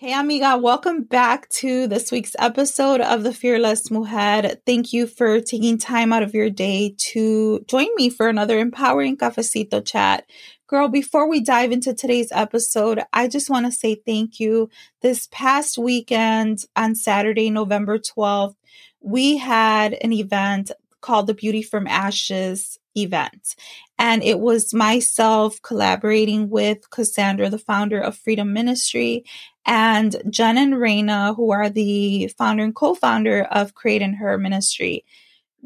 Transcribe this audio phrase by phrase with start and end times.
[0.00, 4.56] Hey, amiga, welcome back to this week's episode of The Fearless Mujer.
[4.64, 9.18] Thank you for taking time out of your day to join me for another empowering
[9.18, 10.24] cafecito chat.
[10.68, 14.70] Girl, before we dive into today's episode, I just want to say thank you.
[15.02, 18.54] This past weekend on Saturday, November 12th,
[19.02, 20.70] we had an event
[21.02, 23.54] called the Beauty from Ashes event.
[23.98, 29.24] And it was myself collaborating with Cassandra, the founder of Freedom Ministry,
[29.66, 35.04] and Jen and Raina, who are the founder and co-founder of Create in Her Ministry.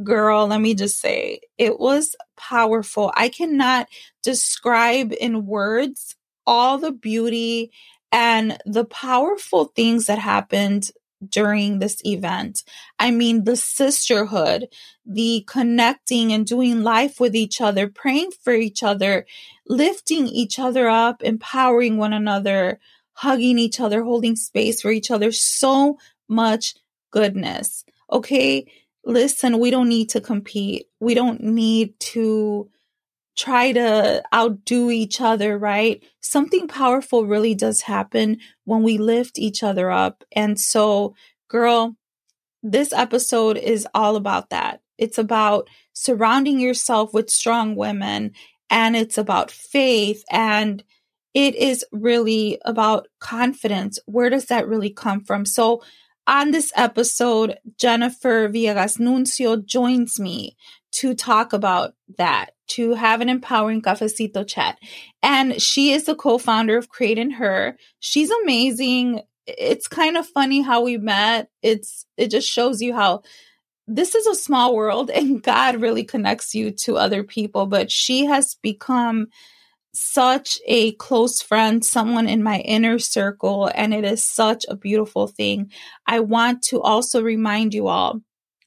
[0.03, 3.13] Girl, let me just say, it was powerful.
[3.15, 3.89] I cannot
[4.23, 6.17] describe in words
[6.47, 7.71] all the beauty
[8.11, 10.91] and the powerful things that happened
[11.31, 12.65] during this event.
[12.99, 14.69] I mean, the sisterhood,
[15.07, 19.27] the connecting and doing life with each other, praying for each other,
[19.69, 22.81] lifting each other up, empowering one another,
[23.13, 25.33] hugging each other, holding space for each other.
[25.33, 26.75] So much
[27.11, 27.85] goodness.
[28.11, 28.67] Okay.
[29.07, 30.87] Listen, we don't need to compete.
[30.99, 32.71] We don't need to
[33.37, 36.03] try to outdo each other, right?
[36.21, 40.25] Something powerful really does happen when we lift each other up.
[40.33, 41.15] And so,
[41.49, 41.97] girl,
[42.63, 44.81] this episode is all about that.
[44.99, 48.33] It's about surrounding yourself with strong women
[48.71, 50.83] and it's about faith and
[51.35, 53.99] it is really about confidence.
[54.07, 55.45] Where does that really come from?
[55.45, 55.83] So,
[56.27, 60.57] on this episode, Jennifer Villegas Nuncio joins me
[60.93, 64.79] to talk about that, to have an empowering cafecito chat.
[65.23, 67.77] And she is the co founder of Create in Her.
[68.01, 69.23] She's amazing.
[69.47, 71.49] It's kind of funny how we met.
[71.63, 73.23] It's, it just shows you how
[73.87, 78.25] this is a small world and God really connects you to other people, but she
[78.27, 79.29] has become
[79.95, 85.29] such a close friend, someone in my inner circle, and it is such a beautiful
[85.29, 85.71] thing.
[86.07, 88.21] I want to also remind you all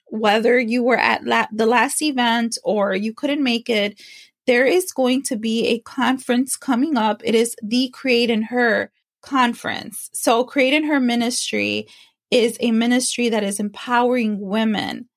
[0.09, 4.01] whether you were at la- the last event or you couldn't make it,
[4.45, 7.21] there is going to be a conference coming up.
[7.23, 8.91] It is the Create in Her
[9.21, 10.09] conference.
[10.13, 11.87] So, Create in Her ministry
[12.31, 15.07] is a ministry that is empowering women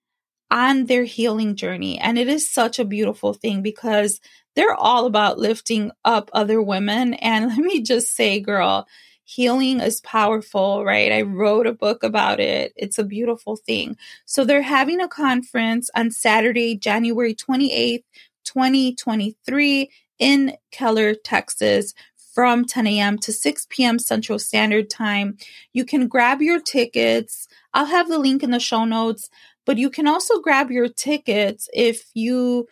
[0.51, 1.99] on their healing journey.
[1.99, 4.21] And it is such a beautiful thing because
[4.57, 7.15] they're all about lifting up other women.
[7.15, 8.87] And let me just say, girl,
[9.31, 11.13] healing is powerful, right?
[11.13, 12.73] I wrote a book about it.
[12.75, 13.97] It's a beautiful thing.
[14.25, 18.03] So they're having a conference on Saturday, January 28th,
[18.45, 21.95] 2023 in Keller, Texas
[22.35, 23.19] from 10 a.m.
[23.19, 24.01] to 6 p.m.
[24.01, 25.37] Central Standard Time.
[25.73, 27.47] You can grab your tickets.
[27.73, 29.31] I'll have the link in the show notes,
[29.65, 32.67] but you can also grab your tickets if you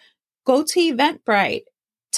[0.44, 1.64] go to Eventbrite,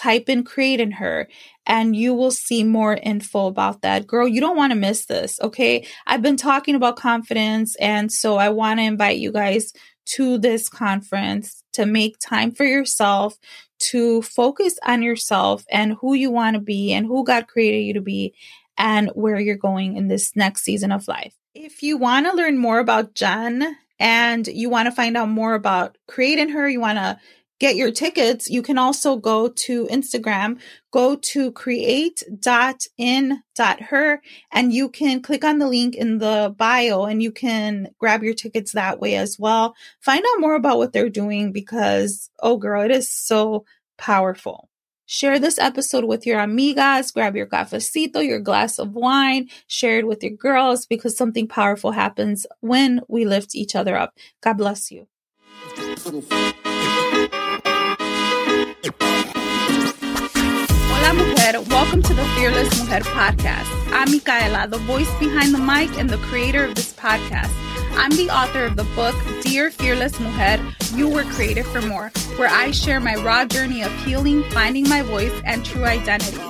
[0.00, 1.28] type in create in her,
[1.66, 4.06] and you will see more info about that.
[4.06, 5.86] Girl, you don't want to miss this, okay?
[6.06, 9.72] I've been talking about confidence, and so I want to invite you guys
[10.06, 13.38] to this conference to make time for yourself,
[13.90, 17.94] to focus on yourself and who you want to be and who God created you
[17.94, 18.34] to be
[18.78, 21.34] and where you're going in this next season of life.
[21.54, 25.54] If you want to learn more about Jen and you want to find out more
[25.54, 27.18] about Create in Her, you want to
[27.60, 30.58] get your tickets, you can also go to Instagram,
[30.90, 37.30] go to create.in.her, and you can click on the link in the bio and you
[37.30, 39.76] can grab your tickets that way as well.
[40.00, 43.64] Find out more about what they're doing because, oh girl, it is so
[43.98, 44.68] powerful.
[45.04, 50.06] Share this episode with your amigas, grab your cafecito, your glass of wine, share it
[50.06, 54.14] with your girls because something powerful happens when we lift each other up.
[54.40, 55.08] God bless you.
[60.88, 61.60] Hola, mujer.
[61.68, 63.68] Welcome to the Fearless Mujer podcast.
[63.92, 67.52] I'm Micaela, the voice behind the mic and the creator of this podcast.
[67.92, 70.64] I'm the author of the book, Dear Fearless Mujer,
[70.94, 75.02] You Were Created for More, where I share my raw journey of healing, finding my
[75.02, 76.40] voice, and true identity.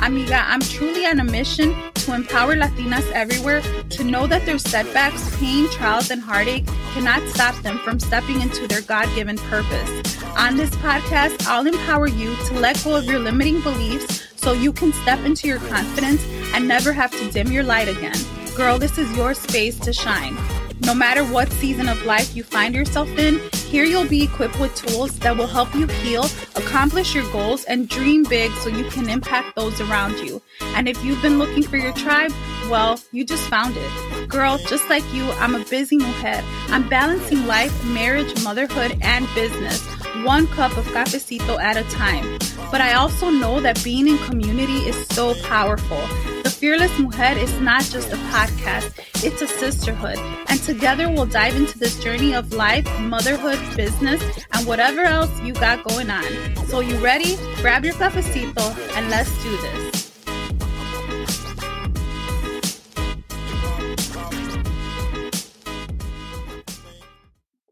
[0.00, 1.72] Amiga, I'm truly on a mission
[2.06, 3.60] to empower Latinas everywhere
[3.90, 6.64] to know that their setbacks, pain, trials, and heartache
[6.94, 10.22] cannot stop them from stepping into their God given purpose.
[10.36, 14.72] On this podcast, I'll empower you to let go of your limiting beliefs so you
[14.72, 16.24] can step into your confidence
[16.54, 18.16] and never have to dim your light again.
[18.56, 20.36] Girl, this is your space to shine.
[20.80, 24.74] No matter what season of life you find yourself in, here you'll be equipped with
[24.74, 29.08] tools that will help you heal, accomplish your goals, and dream big so you can
[29.08, 30.42] impact those around you.
[30.60, 32.30] And if you've been looking for your tribe,
[32.70, 34.28] well, you just found it.
[34.28, 36.42] Girl, just like you, I'm a busy mujer.
[36.68, 39.82] I'm balancing life, marriage, motherhood, and business,
[40.24, 42.38] one cup of cafecito at a time.
[42.70, 46.00] But I also know that being in community is so powerful.
[46.42, 50.18] The Fearless Mujer is not just a podcast, it's a sisterhood.
[50.48, 54.22] And together we'll dive into this journey of life, motherhood, business,
[54.52, 56.24] and whatever else you got going on.
[56.66, 57.36] So, you ready?
[57.56, 59.95] Grab your cafecito and let's do this.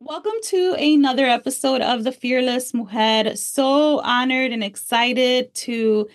[0.07, 3.37] Welcome to another episode of the Fearless Mujer.
[3.37, 6.11] So honored and excited to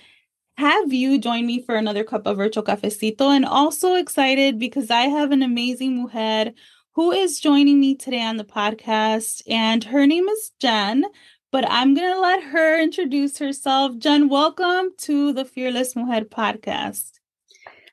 [0.57, 5.06] have you join me for another cup of virtual cafecito, and also excited because I
[5.06, 6.51] have an amazing mujer
[6.94, 11.06] who is joining me today on the podcast, and her name is Jen.
[11.51, 13.97] But I'm gonna let her introduce herself.
[13.97, 17.19] Jen, welcome to the Fearless Mujer podcast.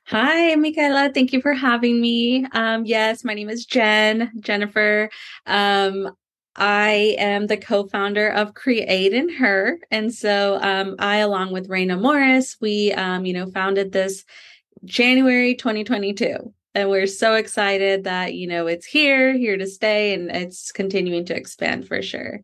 [0.09, 1.11] Hi, Michaela.
[1.13, 2.45] Thank you for having me.
[2.53, 5.09] Um, yes, my name is Jen, Jennifer.
[5.45, 6.15] Um,
[6.55, 9.79] I am the co-founder of Create in Her.
[9.91, 14.23] And so um, I, along with Raina Morris, we, um, you know, founded this
[14.85, 16.53] January 2022.
[16.73, 21.25] And we're so excited that, you know, it's here, here to stay, and it's continuing
[21.25, 22.39] to expand for sure.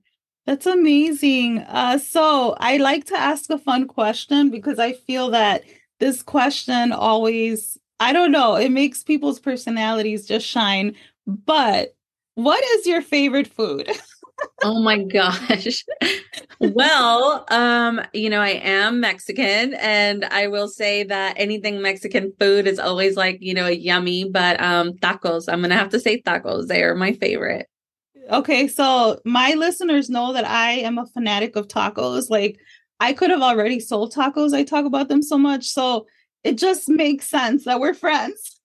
[0.45, 1.59] That's amazing.
[1.59, 5.63] Uh, so I like to ask a fun question because I feel that
[6.03, 10.95] this question always, I don't know, it makes people's personalities just shine.
[11.25, 11.95] But
[12.35, 13.89] what is your favorite food?
[14.63, 15.85] oh my gosh.
[16.59, 22.67] well, um, you know, I am Mexican and I will say that anything Mexican food
[22.67, 26.21] is always like, you know, yummy, but um tacos, I'm going to have to say
[26.21, 26.67] tacos.
[26.67, 27.67] They are my favorite.
[28.29, 32.29] Okay, so my listeners know that I am a fanatic of tacos.
[32.29, 32.59] Like
[33.03, 34.53] I could have already sold tacos.
[34.53, 35.65] I talk about them so much.
[35.65, 36.07] So
[36.45, 38.61] it just makes sense that we're friends.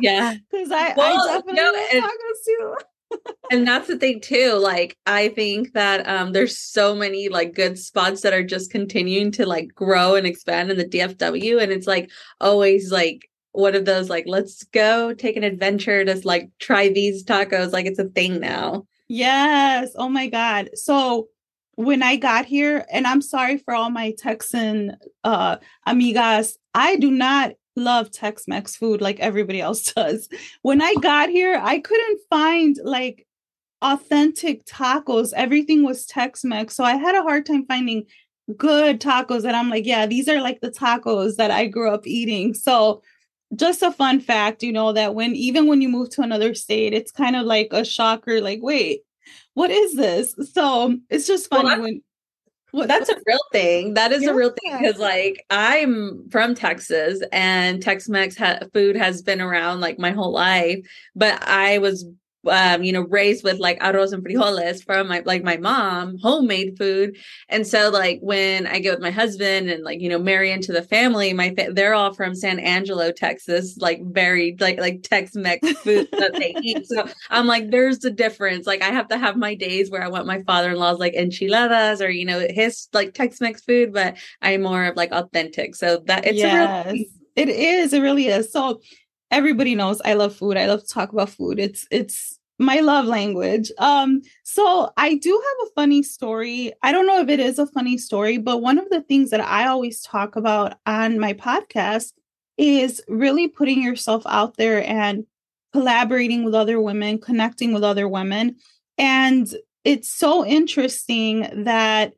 [0.00, 0.34] yeah.
[0.52, 2.76] Because I, well, I definitely you know, and, tacos too.
[3.50, 4.52] and that's the thing too.
[4.52, 9.32] Like I think that um there's so many like good spots that are just continuing
[9.32, 11.60] to like grow and expand in the DFW.
[11.60, 12.08] And it's like
[12.40, 17.24] always like one of those like let's go take an adventure to like try these
[17.24, 21.28] tacos like it's a thing now yes oh my god so
[21.76, 27.10] when I got here, and I'm sorry for all my Texan uh, amigas, I do
[27.10, 30.28] not love Tex Mex food like everybody else does.
[30.62, 33.26] When I got here, I couldn't find like
[33.80, 35.32] authentic tacos.
[35.34, 36.76] Everything was Tex Mex.
[36.76, 38.06] So I had a hard time finding
[38.56, 42.06] good tacos that I'm like, yeah, these are like the tacos that I grew up
[42.06, 42.54] eating.
[42.54, 43.02] So
[43.54, 46.92] just a fun fact, you know, that when even when you move to another state,
[46.92, 49.02] it's kind of like a shocker, like, wait,
[49.54, 50.34] what is this?
[50.52, 52.02] So it's just funny well, when
[52.72, 53.94] well, that's a real thing.
[53.94, 54.30] That is yeah.
[54.30, 59.40] a real thing because, like, I'm from Texas and Tex Mex ha- food has been
[59.40, 60.78] around like my whole life.
[61.14, 62.06] But I was
[62.48, 66.76] um, you know, raised with like arroz and frijoles from my like my mom, homemade
[66.76, 67.16] food.
[67.48, 70.72] And so like when I get with my husband and like, you know, marry into
[70.72, 75.72] the family, my fa- they're all from San Angelo, Texas, like very like like Tex-Mex
[75.78, 76.86] food that they eat.
[76.86, 78.66] So I'm like, there's the difference.
[78.66, 82.10] Like I have to have my days where I want my father-in-law's like enchiladas or,
[82.10, 85.76] you know, his like Tex-Mex food, but I'm more of like authentic.
[85.76, 86.96] So that it's yes,
[87.36, 87.92] it is.
[87.92, 88.52] It really is.
[88.52, 88.80] So
[89.32, 90.56] everybody knows I love food.
[90.56, 91.58] I love to talk about food.
[91.58, 93.72] It's it's my love language.
[93.78, 96.72] Um so I do have a funny story.
[96.82, 99.40] I don't know if it is a funny story, but one of the things that
[99.40, 102.12] I always talk about on my podcast
[102.58, 105.24] is really putting yourself out there and
[105.72, 108.56] collaborating with other women, connecting with other women.
[108.98, 109.52] And
[109.84, 112.12] it's so interesting that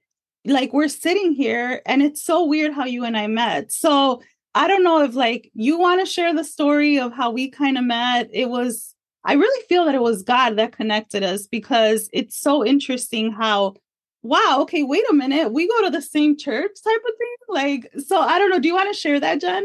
[0.44, 3.72] like we're sitting here and it's so weird how you and I met.
[3.72, 4.20] So
[4.54, 7.76] I don't know if like you want to share the story of how we kind
[7.78, 8.28] of met.
[8.32, 8.94] It was
[9.24, 13.74] I really feel that it was God that connected us because it's so interesting how
[14.22, 17.34] wow, okay, wait a minute, we go to the same church type of thing.
[17.48, 18.58] Like, so I don't know.
[18.58, 19.64] Do you want to share that, Jen?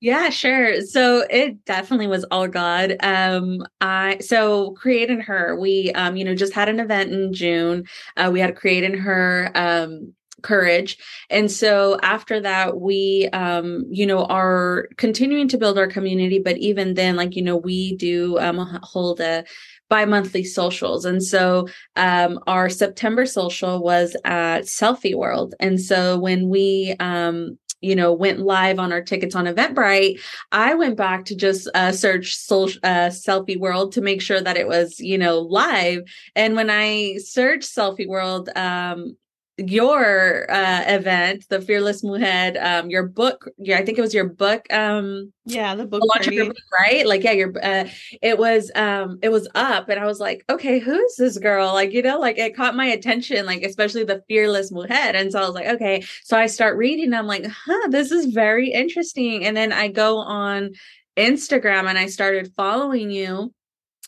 [0.00, 0.80] Yeah, sure.
[0.82, 2.96] So it definitely was all God.
[3.00, 5.58] Um, I so Create in Her.
[5.60, 7.84] We um, you know, just had an event in June.
[8.16, 10.98] Uh, we had Create in Her um courage.
[11.30, 16.56] And so after that we um you know are continuing to build our community but
[16.58, 19.44] even then like you know we do um hold a
[19.88, 21.04] bi-monthly socials.
[21.04, 25.54] And so um our september social was at selfie world.
[25.60, 30.74] And so when we um you know, went live on our tickets on Eventbrite, I
[30.74, 34.66] went back to just uh, search social, uh, Selfie World to make sure that it
[34.66, 36.02] was, you know, live.
[36.34, 39.16] And when I searched Selfie World, um,
[39.58, 44.28] your uh, event, the Fearless Mujer, um, your book, yeah, I think it was your
[44.28, 44.72] book.
[44.72, 47.06] Um, yeah, the book, launch of your book, right?
[47.06, 47.88] Like, yeah, your, uh,
[48.22, 51.72] it was, um, it was up, and I was like, okay, who's this girl?
[51.72, 55.40] Like, you know, like it caught my attention, like especially the Fearless Mujer, and so
[55.40, 57.12] I was like, okay, so I start reading.
[57.12, 60.70] I'm like, huh, this is very interesting, and then I go on
[61.18, 63.52] Instagram and I started following you.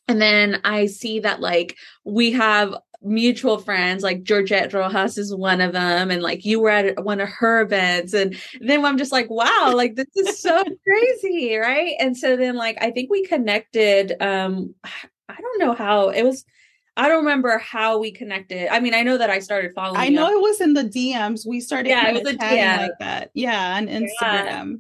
[0.09, 5.61] And then I see that like we have mutual friends like Georgette Rojas is one
[5.61, 9.13] of them and like you were at one of her events and then I'm just
[9.13, 13.25] like wow like this is so crazy right and so then like I think we
[13.25, 16.45] connected um I don't know how it was
[16.97, 18.69] I don't remember how we connected.
[18.71, 19.99] I mean, I know that I started following.
[19.99, 21.47] I know it was in the DMs.
[21.47, 21.89] We started.
[21.89, 23.31] Yeah, it was a DM like that.
[23.33, 24.11] Yeah, on Instagram.
[24.21, 24.77] Yeah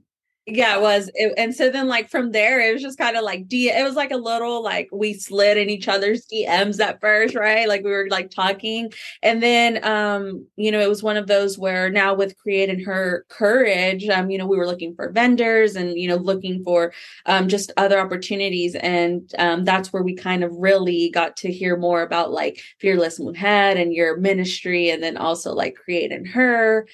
[0.56, 1.10] yeah it was.
[1.14, 3.84] It, and so then like from there it was just kind of like d it
[3.84, 7.68] was like a little like we slid in each other's dms at first right?
[7.68, 8.92] Like we were like talking.
[9.22, 12.82] And then um you know it was one of those where now with Create in
[12.84, 16.92] Her courage um you know we were looking for vendors and you know looking for
[17.26, 18.74] um just other opportunities.
[18.76, 23.18] And um that's where we kind of really got to hear more about like fearless
[23.20, 26.86] mujer and your ministry and then also like Create in Her.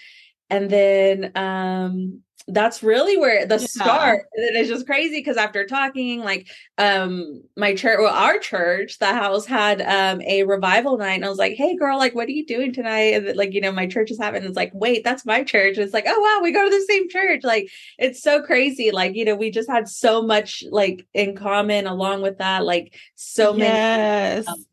[0.50, 3.66] And then um that's really where the yeah.
[3.66, 6.48] start it's just crazy because after talking like
[6.78, 11.28] um my church well our church the house had um a revival night and i
[11.28, 13.86] was like hey girl like what are you doing tonight and like you know my
[13.86, 16.52] church is having it's like wait that's my church and it's like oh wow we
[16.52, 19.88] go to the same church like it's so crazy like you know we just had
[19.88, 24.64] so much like in common along with that like so many yes um,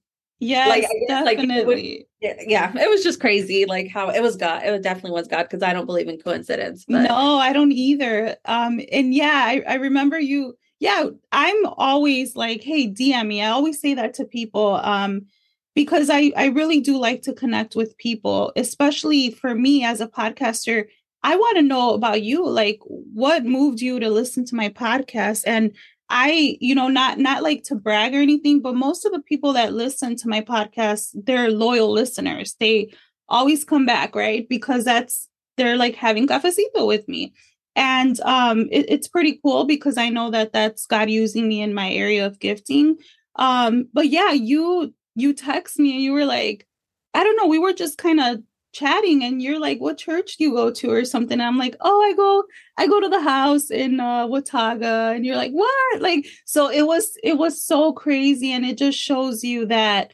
[0.43, 1.65] Yes, like, definitely.
[1.65, 2.07] Like, it
[2.47, 4.63] yeah, it was just crazy, like how it was God.
[4.63, 6.85] It definitely was God because I don't believe in coincidence.
[6.87, 7.03] But.
[7.03, 8.37] No, I don't either.
[8.45, 10.57] Um, and yeah, I, I remember you.
[10.79, 13.41] Yeah, I'm always like, hey, DM me.
[13.41, 14.75] I always say that to people.
[14.83, 15.27] Um,
[15.75, 20.07] because I I really do like to connect with people, especially for me as a
[20.07, 20.85] podcaster.
[21.23, 22.47] I want to know about you.
[22.47, 25.43] Like, what moved you to listen to my podcast?
[25.47, 25.73] And
[26.09, 29.53] I, you know, not not like to brag or anything, but most of the people
[29.53, 32.55] that listen to my podcast, they're loyal listeners.
[32.59, 32.93] They
[33.29, 34.47] always come back, right?
[34.47, 37.33] Because that's they're like having cafecito with me.
[37.75, 41.73] And um it, it's pretty cool because I know that that's God using me in
[41.73, 42.97] my area of gifting.
[43.35, 46.67] Um but yeah, you you text me and you were like
[47.13, 48.41] I don't know, we were just kind of
[48.73, 50.89] chatting and you're like what church do you go to?
[50.91, 51.39] or something.
[51.39, 52.43] I'm like oh i go
[52.77, 55.13] i go to the house in uh watauga.
[55.15, 56.01] And you're like what?
[56.01, 60.13] Like so it was it was so crazy and it just shows you that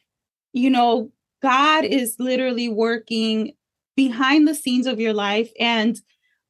[0.54, 1.12] you know
[1.42, 3.54] god is literally working
[3.96, 5.52] behind the scenes of your life.
[5.60, 6.00] And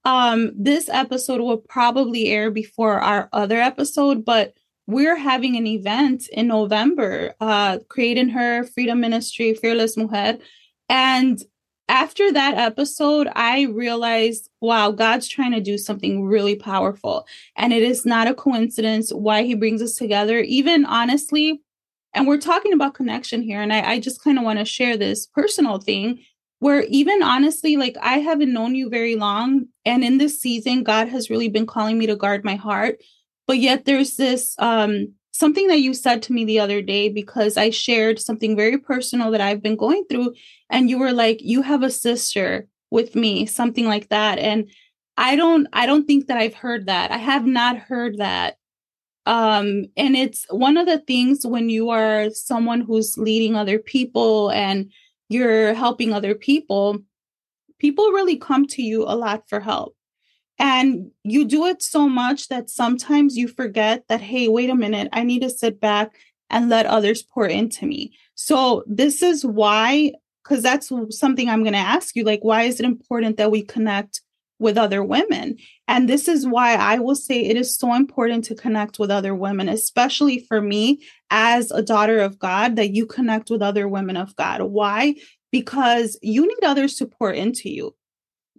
[0.03, 4.53] um this episode will probably air before our other episode but
[4.87, 10.39] we're having an event in november uh Create in Her freedom ministry fearless mujer.
[10.89, 11.39] And
[11.89, 17.27] after that episode, I realized, wow, God's trying to do something really powerful.
[17.57, 20.39] And it is not a coincidence why he brings us together.
[20.39, 21.61] Even honestly,
[22.13, 23.61] and we're talking about connection here.
[23.61, 26.19] And I, I just kind of want to share this personal thing
[26.59, 29.65] where even honestly, like I haven't known you very long.
[29.85, 33.01] And in this season, God has really been calling me to guard my heart.
[33.47, 37.55] But yet there's this um something that you said to me the other day because
[37.55, 40.33] I shared something very personal that I've been going through.
[40.69, 44.37] And you were like, you have a sister with me, something like that.
[44.37, 44.69] And
[45.15, 47.11] I don't, I don't think that I've heard that.
[47.11, 48.57] I have not heard that.
[49.25, 54.51] Um, and it's one of the things when you are someone who's leading other people
[54.51, 54.91] and
[55.29, 56.99] you're helping other people,
[57.79, 59.95] people really come to you a lot for help.
[60.59, 65.07] And you do it so much that sometimes you forget that, hey, wait a minute,
[65.13, 66.17] I need to sit back
[66.49, 68.13] and let others pour into me.
[68.35, 70.13] So, this is why,
[70.43, 73.61] because that's something I'm going to ask you like, why is it important that we
[73.61, 74.21] connect
[74.57, 75.57] with other women?
[75.87, 79.33] And this is why I will say it is so important to connect with other
[79.33, 84.17] women, especially for me as a daughter of God, that you connect with other women
[84.17, 84.61] of God.
[84.63, 85.15] Why?
[85.51, 87.95] Because you need others to pour into you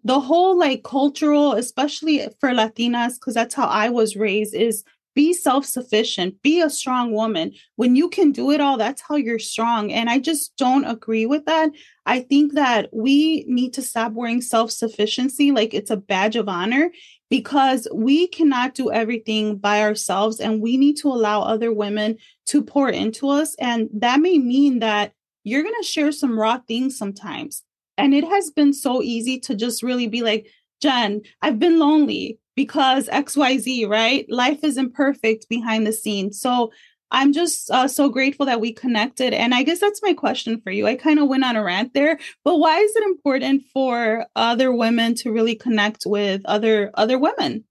[0.05, 5.33] the whole like cultural, especially for Latinas, because that's how I was raised, is be
[5.33, 7.53] self sufficient, be a strong woman.
[7.77, 9.93] When you can do it all, that's how you're strong.
[9.93, 11.71] And I just don't agree with that.
[12.07, 16.49] I think that we need to stop wearing self sufficiency like it's a badge of
[16.49, 16.91] honor
[17.29, 22.17] because we cannot do everything by ourselves and we need to allow other women
[22.47, 23.55] to pour into us.
[23.57, 25.13] And that may mean that
[25.45, 27.63] you're going to share some raw things sometimes
[28.01, 30.49] and it has been so easy to just really be like,
[30.81, 34.27] Jen, I've been lonely because XYZ, right?
[34.29, 36.41] Life isn't perfect behind the scenes.
[36.41, 36.73] So
[37.11, 39.35] I'm just uh, so grateful that we connected.
[39.35, 40.87] And I guess that's my question for you.
[40.87, 44.73] I kind of went on a rant there, but why is it important for other
[44.73, 47.65] women to really connect with other other women?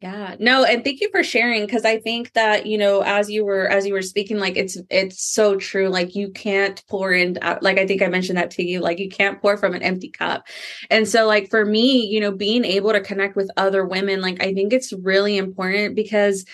[0.00, 0.34] Yeah.
[0.38, 3.68] No, and thank you for sharing because I think that, you know, as you were
[3.68, 7.58] as you were speaking like it's it's so true like you can't pour in uh,
[7.60, 10.08] like I think I mentioned that to you like you can't pour from an empty
[10.08, 10.46] cup.
[10.88, 14.42] And so like for me, you know, being able to connect with other women like
[14.42, 16.46] I think it's really important because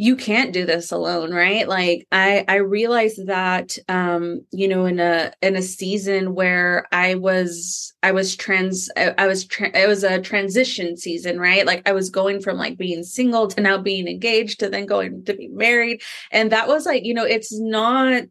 [0.00, 1.68] you can't do this alone right?
[1.68, 7.16] Like i i realized that um you know in a in a season where i
[7.16, 11.66] was i was trans i, I was tra- it was a transition season right?
[11.66, 15.24] Like i was going from like being single to now being engaged to then going
[15.24, 16.00] to be married.
[16.30, 18.24] And that was like you know it's not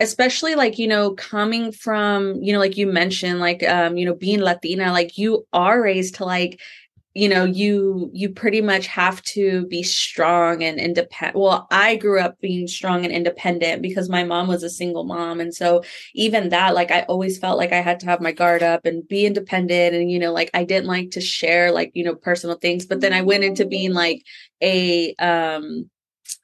[0.00, 4.14] especially like you know coming from you know like you mentioned like um you know
[4.14, 6.60] being latina like you are raised to like
[7.16, 12.20] you know you you pretty much have to be strong and independent well i grew
[12.20, 15.40] up being strong and independent because my mom was a single mom.
[15.40, 15.82] And so
[16.14, 19.06] even that like i always felt like i had to have my guard up and
[19.08, 22.56] be independent and you know like i didn't like to share like you know personal
[22.56, 22.84] things.
[22.84, 24.22] But then i went into being like
[24.62, 25.88] a um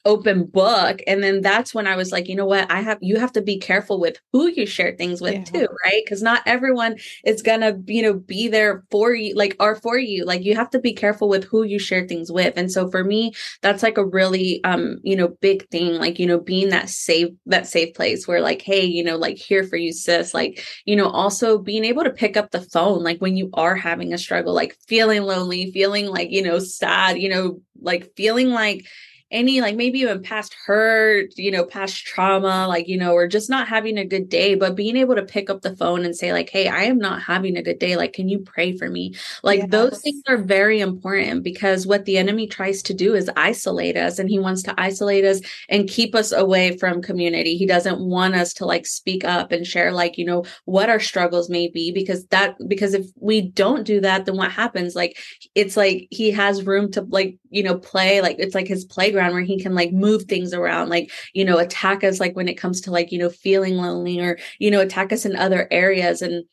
[0.05, 2.71] open book and then that's when i was like you know what?
[2.71, 5.45] I have you have to be careful with who you share things with yeah.
[5.45, 6.03] too right?
[6.05, 10.25] Because not everyone is gonna you know be there for you like are for you.
[10.25, 12.55] Like you have to be careful with who you share things with.
[12.57, 16.27] And so for me that's like a really um you know big thing like you
[16.27, 19.77] know being that safe that safe place where like hey you know like here for
[19.77, 20.33] you sis.
[20.33, 23.77] Like you know also being able to pick up the phone like when you are
[23.77, 28.49] having a struggle like feeling lonely feeling like you know sad you know like feeling
[28.51, 28.87] like
[29.33, 33.49] any like maybe even past hurt, you know, past trauma, like, you know, or just
[33.49, 36.33] not having a good day, but being able to pick up the phone and say,
[36.33, 37.97] like, hey, I am not having a good day.
[37.97, 39.15] Like, can you pray for me?
[39.43, 39.71] Like, yes.
[39.71, 44.19] those things are very important because what the enemy tries to do is isolate us
[44.19, 47.57] and he wants to isolate us and keep us away from community.
[47.57, 51.01] He doesn't want us to like speak up and share, like, you know, what our
[51.01, 54.95] struggles may be because that, because if we don't do that, then what happens?
[54.95, 55.19] Like,
[55.55, 59.22] it's like he has room to like, you know, play, like, it's like his playground
[59.31, 62.55] where he can like move things around, like, you know, attack us, like when it
[62.55, 66.23] comes to like, you know, feeling lonely or, you know, attack us in other areas.
[66.23, 66.45] And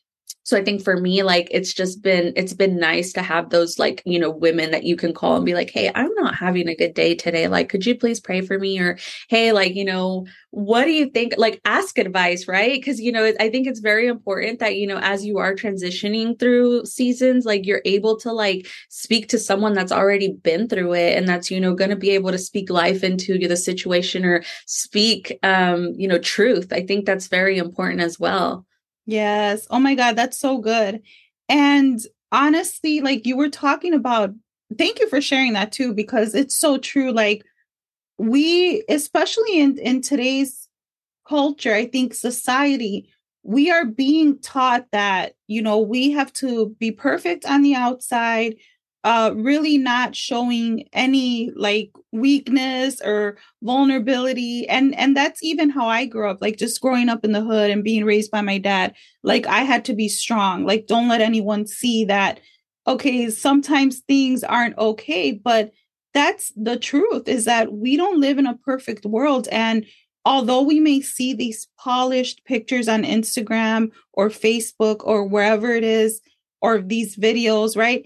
[0.44, 3.80] so i think for me like it's just been it's been nice to have those
[3.80, 6.68] like you know women that you can call and be like hey i'm not having
[6.68, 7.48] a good day today.
[7.48, 8.80] Like could you please pray for me?
[8.80, 8.98] Or
[9.30, 11.36] hey like you know what do you think?
[11.38, 12.80] Like ask advice right?
[12.80, 16.38] Because you know i think it's very important that you know as you are transitioning
[16.40, 21.18] through seasons like you're able to like speak to someone that's already been through it
[21.18, 24.44] and that's you know going to be able to speak life into the situation or
[24.66, 26.72] speak um you know truth.
[26.74, 28.66] I think that's very important as well
[29.10, 29.66] Yes.
[29.72, 31.02] Oh my God, that's so good.
[31.50, 32.00] And
[32.32, 34.36] honestly, like you were talking about,
[34.78, 37.12] thank you for sharing that too, because it's so true.
[37.12, 37.44] Like
[38.20, 40.70] we, especially in, in today's
[41.28, 43.10] culture, I think society,
[43.42, 48.58] we are being taught that, you know, we have to be perfect on the outside
[49.04, 56.06] uh really not showing any like weakness or vulnerability and and that's even how I
[56.06, 58.94] grew up like just growing up in the hood and being raised by my dad
[59.24, 62.42] like I had to be strong like don't let anyone see that
[62.88, 65.72] okay sometimes things aren't okay but
[66.14, 69.86] that's the truth is that we don't live in a perfect world and
[70.26, 76.22] although we may see these polished pictures on Instagram or Facebook or wherever it is
[76.62, 78.06] or these videos right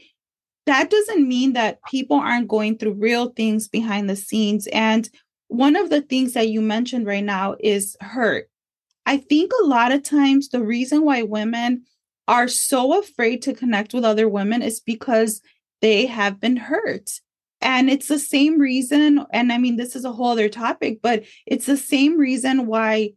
[0.65, 4.67] that doesn't mean that people aren't going through real things behind the scenes.
[4.67, 5.09] And
[5.47, 8.49] one of the things that you mentioned right now is hurt.
[9.05, 11.83] I think a lot of times the reason why women
[12.27, 15.41] are so afraid to connect with other women is because
[15.81, 17.09] they have been hurt.
[17.59, 21.23] And it's the same reason, and I mean, this is a whole other topic, but
[21.45, 23.11] it's the same reason why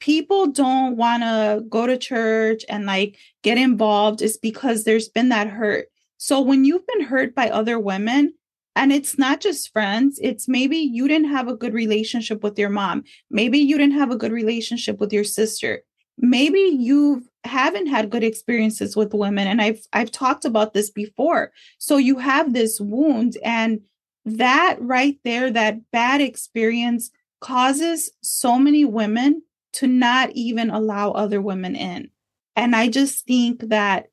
[0.00, 5.28] people don't want to go to church and like get involved is because there's been
[5.28, 5.88] that hurt.
[6.22, 8.34] So when you've been hurt by other women,
[8.76, 12.68] and it's not just friends, it's maybe you didn't have a good relationship with your
[12.68, 13.04] mom.
[13.30, 15.80] Maybe you didn't have a good relationship with your sister.
[16.18, 21.52] Maybe you haven't had good experiences with women and I've I've talked about this before.
[21.78, 23.80] So you have this wound and
[24.26, 31.40] that right there that bad experience causes so many women to not even allow other
[31.40, 32.10] women in.
[32.56, 34.08] And I just think that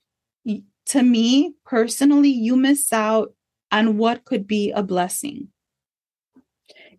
[0.90, 3.34] to me personally, you miss out
[3.72, 5.50] on what could be a blessing.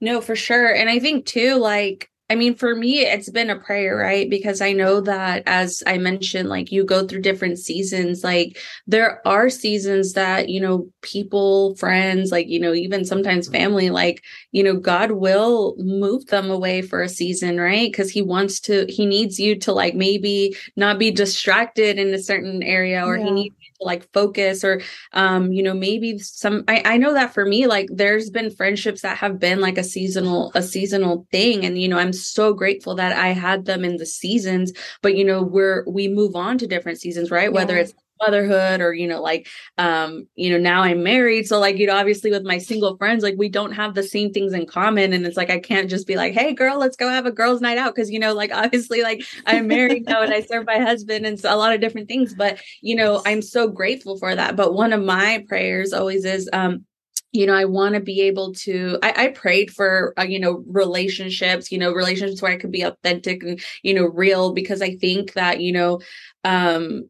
[0.01, 0.73] No, for sure.
[0.73, 4.29] And I think too, like, I mean, for me, it's been a prayer, right?
[4.29, 9.27] Because I know that as I mentioned, like you go through different seasons, like there
[9.27, 14.23] are seasons that, you know, people, friends, like, you know, even sometimes family, like,
[14.53, 17.91] you know, God will move them away for a season, right?
[17.91, 22.19] Because He wants to, He needs you to like maybe not be distracted in a
[22.19, 23.25] certain area or yeah.
[23.25, 24.81] He needs to like focus or
[25.13, 29.03] um you know maybe some I, I know that for me like there's been friendships
[29.03, 32.95] that have been like a seasonal a seasonal thing and you know i'm so grateful
[32.97, 36.67] that i had them in the seasons but you know we're we move on to
[36.67, 37.57] different seasons right yeah.
[37.57, 41.77] whether it's motherhood or you know like um you know now i'm married so like
[41.79, 44.67] you know obviously with my single friends like we don't have the same things in
[44.67, 47.33] common and it's like i can't just be like hey girl let's go have a
[47.33, 50.67] girls night out because you know like obviously like i'm married now and i serve
[50.67, 54.19] my husband and so a lot of different things but you know i'm so grateful
[54.19, 56.85] for that but one of my prayers always is um
[57.33, 58.99] you know, I want to be able to.
[59.03, 62.83] I, I prayed for, uh, you know, relationships, you know, relationships where I could be
[62.83, 66.01] authentic and, you know, real because I think that, you know,
[66.45, 67.09] um,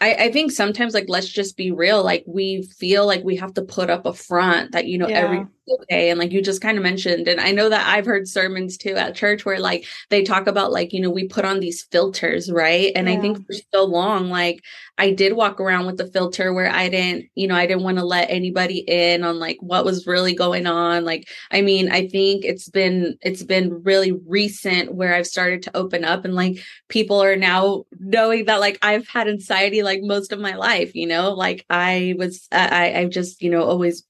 [0.00, 3.54] I, I think sometimes like let's just be real like we feel like we have
[3.54, 5.18] to put up a front that you know yeah.
[5.18, 8.28] every okay and like you just kind of mentioned and i know that i've heard
[8.28, 11.60] sermons too at church where like they talk about like you know we put on
[11.60, 13.14] these filters right and yeah.
[13.14, 14.62] i think for so long like
[14.98, 17.98] i did walk around with the filter where i didn't you know i didn't want
[17.98, 22.06] to let anybody in on like what was really going on like i mean i
[22.06, 26.58] think it's been it's been really recent where i've started to open up and like
[26.88, 31.06] people are now knowing that like i've had anxiety like most of my life you
[31.06, 34.04] know like i was i i just you know always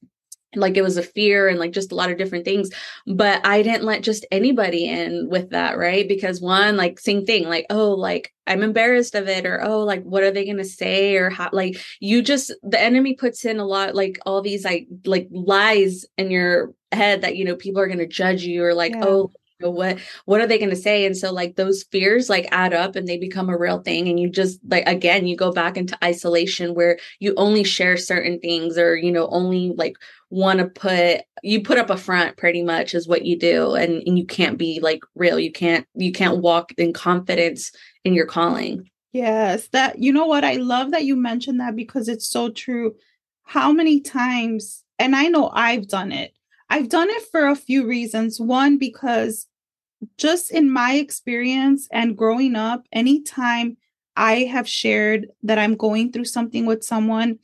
[0.54, 2.70] like it was a fear and like just a lot of different things
[3.06, 7.46] but i didn't let just anybody in with that right because one like same thing
[7.46, 10.64] like oh like i'm embarrassed of it or oh like what are they going to
[10.64, 14.64] say or how like you just the enemy puts in a lot like all these
[14.64, 18.64] like like lies in your head that you know people are going to judge you
[18.64, 19.04] or like yeah.
[19.04, 19.30] oh
[19.60, 21.04] what what are they going to say?
[21.04, 24.18] And so like those fears like add up and they become a real thing and
[24.18, 28.78] you just like again you go back into isolation where you only share certain things
[28.78, 29.96] or you know only like
[30.30, 34.02] want to put you put up a front pretty much is what you do and,
[34.06, 35.38] and you can't be like real.
[35.38, 37.72] You can't you can't walk in confidence
[38.04, 38.88] in your calling.
[39.12, 40.44] Yes that you know what?
[40.44, 42.94] I love that you mentioned that because it's so true.
[43.44, 46.32] How many times and i know i've done it
[46.70, 49.46] i've done it for a few reasons one because
[50.16, 53.76] just in my experience and growing up anytime
[54.16, 57.38] i have shared that i'm going through something with someone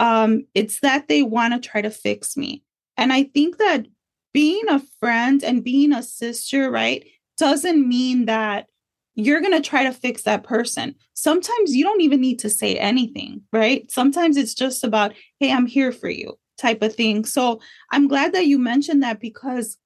[0.00, 2.64] um, it's that they want to try to fix me.
[2.96, 3.86] And I think that
[4.32, 8.66] being a friend and being a sister, right, doesn't mean that
[9.14, 10.94] you're going to try to fix that person.
[11.12, 13.90] Sometimes you don't even need to say anything, right?
[13.90, 17.24] Sometimes it's just about, hey, I'm here for you type of thing.
[17.24, 19.78] So I'm glad that you mentioned that because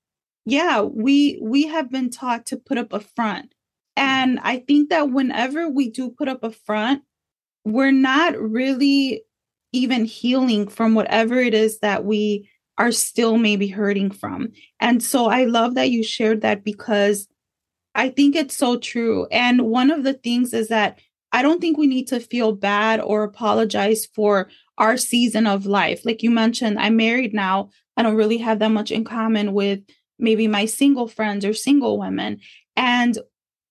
[0.46, 3.54] yeah, we we have been taught to put up a front.
[3.96, 7.02] And I think that whenever we do put up a front,
[7.64, 9.22] we're not really
[9.72, 14.50] even healing from whatever it is that we are still maybe hurting from.
[14.80, 17.28] And so I love that you shared that because
[17.94, 19.26] I think it's so true.
[19.30, 20.98] And one of the things is that
[21.32, 26.04] I don't think we need to feel bad or apologize for our season of life.
[26.04, 27.70] Like you mentioned, I'm married now.
[27.96, 29.80] I don't really have that much in common with
[30.18, 32.40] maybe my single friends or single women.
[32.76, 33.18] And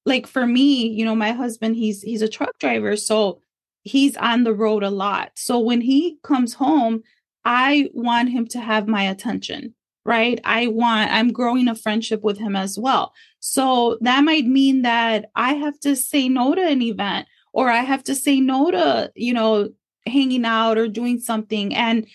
[0.06, 2.96] like for me, you know, my husband, he's he's a truck driver.
[2.96, 3.42] So
[3.84, 5.32] he's on the road a lot.
[5.36, 7.04] So when he comes home,
[7.46, 10.40] I want him to have my attention, right?
[10.46, 13.14] I want, I'm growing a friendship with him as well.
[13.40, 17.82] So that might mean that I have to say no to an event or I
[17.82, 19.70] have to say no to, you know,
[20.06, 21.74] hanging out or doing something.
[21.74, 22.08] And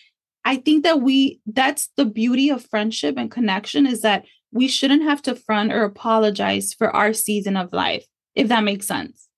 [0.44, 5.02] I think that we, that's the beauty of friendship and connection is that we shouldn't
[5.02, 9.28] have to front or apologize for our season of life, if that makes sense.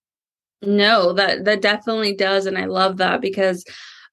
[0.61, 3.65] No, that that definitely does and I love that because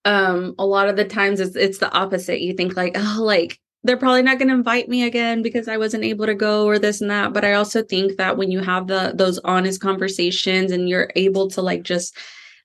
[0.05, 2.40] um a lot of the times it's it's the opposite.
[2.40, 5.77] You think like, oh, like they're probably not going to invite me again because I
[5.77, 8.61] wasn't able to go or this and that, but I also think that when you
[8.61, 12.16] have the those honest conversations and you're able to like just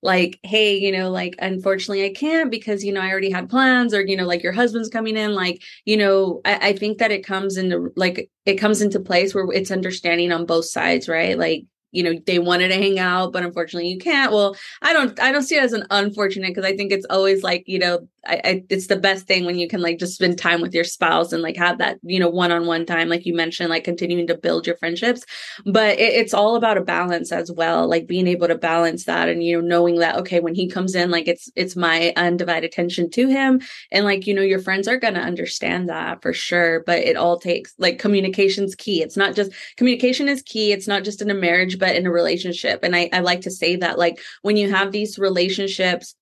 [0.04, 3.94] like hey you know like unfortunately i can't because you know i already had plans
[3.94, 7.12] or you know like your husband's coming in like you know I, I, think that
[7.12, 11.38] it comes into like it comes into place where it's understanding on both sides right?
[11.38, 14.32] Like you know they wanted to hang out but unfortunately you can't.
[14.32, 17.44] Well i don't i don't see it as an unfortunate because i think it's always
[17.44, 20.38] like you know I, I, it's the best thing when you can like just spend
[20.38, 23.70] time with your spouse and like have that you know one-on-one time like you mentioned
[23.70, 25.26] like continuing to build your friendships.
[25.66, 29.28] But it, it's all about a balance as well like being able to balance that
[29.28, 32.70] and you know knowing that okay when he comes in like it's it's my undivided
[32.70, 33.62] attention to him.
[33.92, 37.18] And like you know your friends are going to understand that for sure but it
[37.18, 39.02] all takes like communication's key.
[39.02, 40.72] It's not just communication is key.
[40.72, 42.80] It's not just in a marriage but in a relationship.
[42.82, 46.16] And I, I like to say that like when you have these relationships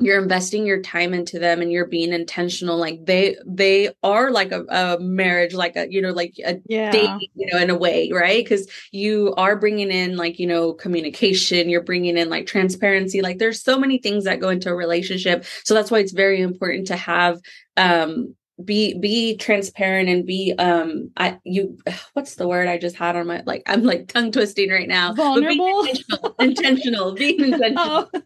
[0.00, 2.76] you're investing your time into them and you're being intentional.
[2.76, 6.90] Like they they are like a, a marriage like a you know like a yeah.
[6.90, 8.44] date you know in a way right?
[8.44, 13.22] Because you are bringing in like you know communication you're bringing in like transparency.
[13.22, 15.44] Like there's so many things that go into a relationship.
[15.62, 17.38] So that's why it's very important to have
[17.76, 21.76] um be be transparent and be um i you
[22.12, 25.12] what's the word i just had on my like i'm like tongue twisting right now.
[25.12, 25.80] Vulnerable?
[25.80, 28.10] intentional, intentional being intentional.
[28.14, 28.20] Oh.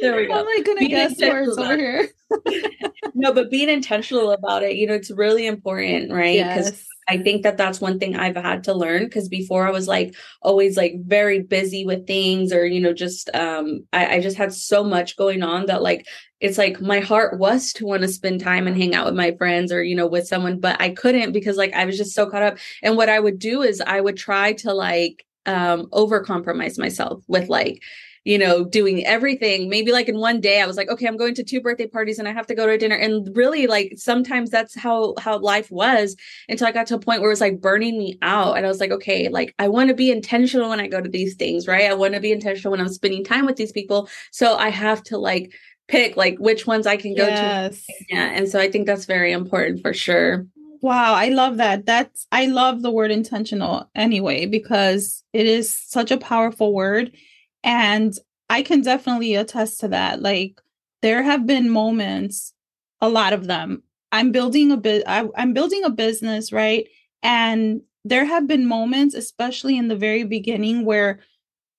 [0.00, 0.34] there we go.
[0.34, 2.08] I'm like gonna being guess words over here?
[3.14, 6.38] No but being intentional about it you know it's really important right?
[6.38, 6.86] Because yes.
[7.08, 10.14] I think that that's one thing I've had to learn because before I was like
[10.42, 14.54] always like very busy with things or, you know, just, um, I, I just had
[14.54, 16.06] so much going on that like
[16.40, 19.32] it's like my heart was to want to spend time and hang out with my
[19.36, 22.28] friends or you know with someone but i couldn't because like i was just so
[22.28, 22.58] caught up.
[22.82, 27.22] And what i would do is i would try to like um over compromise myself
[27.28, 27.82] with like
[28.24, 29.70] you know doing everything.
[29.70, 32.18] Maybe like in one day i was like okay i'm going to two birthday parties
[32.18, 32.96] and i have to go to dinner.
[32.96, 36.16] And really like sometimes that's how how life was
[36.48, 38.56] until i got to a point where it was like burning me out.
[38.56, 41.08] And i was like okay like i want to be intentional when i go to
[41.08, 41.90] these things right?
[41.90, 44.08] I want to be intentional when i'm spending time with these people.
[44.32, 45.52] So i have to like
[45.90, 47.84] pick like which ones I can go yes.
[47.84, 47.92] to.
[48.08, 48.30] Yeah.
[48.32, 50.46] And so I think that's very important for sure.
[50.82, 51.84] Wow, I love that.
[51.84, 57.12] That's I love the word intentional anyway because it is such a powerful word
[57.64, 58.14] and
[58.48, 60.22] I can definitely attest to that.
[60.22, 60.60] Like
[61.02, 62.54] there have been moments
[63.00, 63.82] a lot of them.
[64.12, 66.86] I'm building a bit I'm building a business, right?
[67.22, 71.20] And there have been moments especially in the very beginning where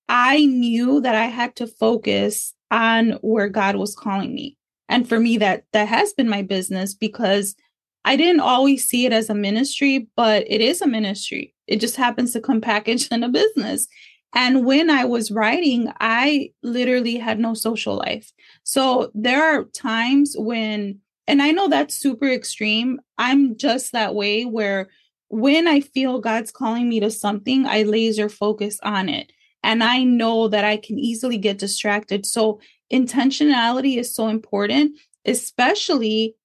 [0.10, 4.58] I knew that I had to focus on where God was calling me.
[4.90, 7.56] And for me, that that has been my business because
[8.04, 11.54] I didn't always see it as a ministry, but it is a ministry.
[11.68, 13.88] It just happens to come packaged in a business.
[14.34, 18.32] And when I was writing, I literally had no social life.
[18.64, 23.02] So there are times when, and I know that's super extreme.
[23.18, 24.90] I'm just that way where
[25.28, 29.32] when I feel God's calling me to something, I laser focus on it
[29.64, 32.26] and I know that I can easily get distracted.
[32.26, 32.60] So,
[32.92, 36.36] intentionality is so important, especially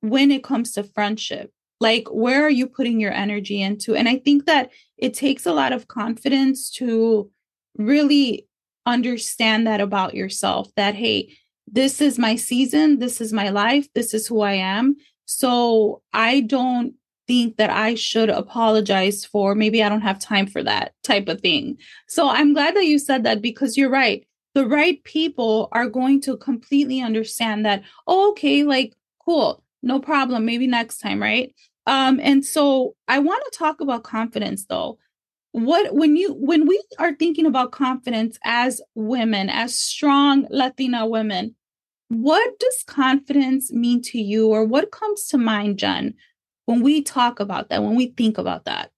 [0.00, 1.52] when it comes to friendship.
[1.80, 3.94] Like, where are you putting your energy into?
[3.94, 7.30] And I think that it takes a lot of confidence to
[7.76, 8.46] really
[8.86, 14.14] understand that about yourself that, hey, this is my season, this is my life, this
[14.14, 14.96] is who I am.
[15.26, 16.94] So I don't
[17.26, 19.54] think that I should apologize for.
[19.54, 21.78] Maybe I don't have time for that type of thing.
[22.06, 24.26] So I'm glad that you said that because you're right.
[24.54, 30.46] The right people are going to completely understand that, oh, okay, like, cool, no problem.
[30.46, 31.54] Maybe next time, right?
[31.86, 34.98] Um, and so I want to talk about confidence though.
[35.52, 41.54] What when you when we are thinking about confidence as women, as strong Latina women,
[42.08, 46.14] what does confidence mean to you, or what comes to mind, Jen,
[46.66, 48.90] when we talk about that, when we think about that?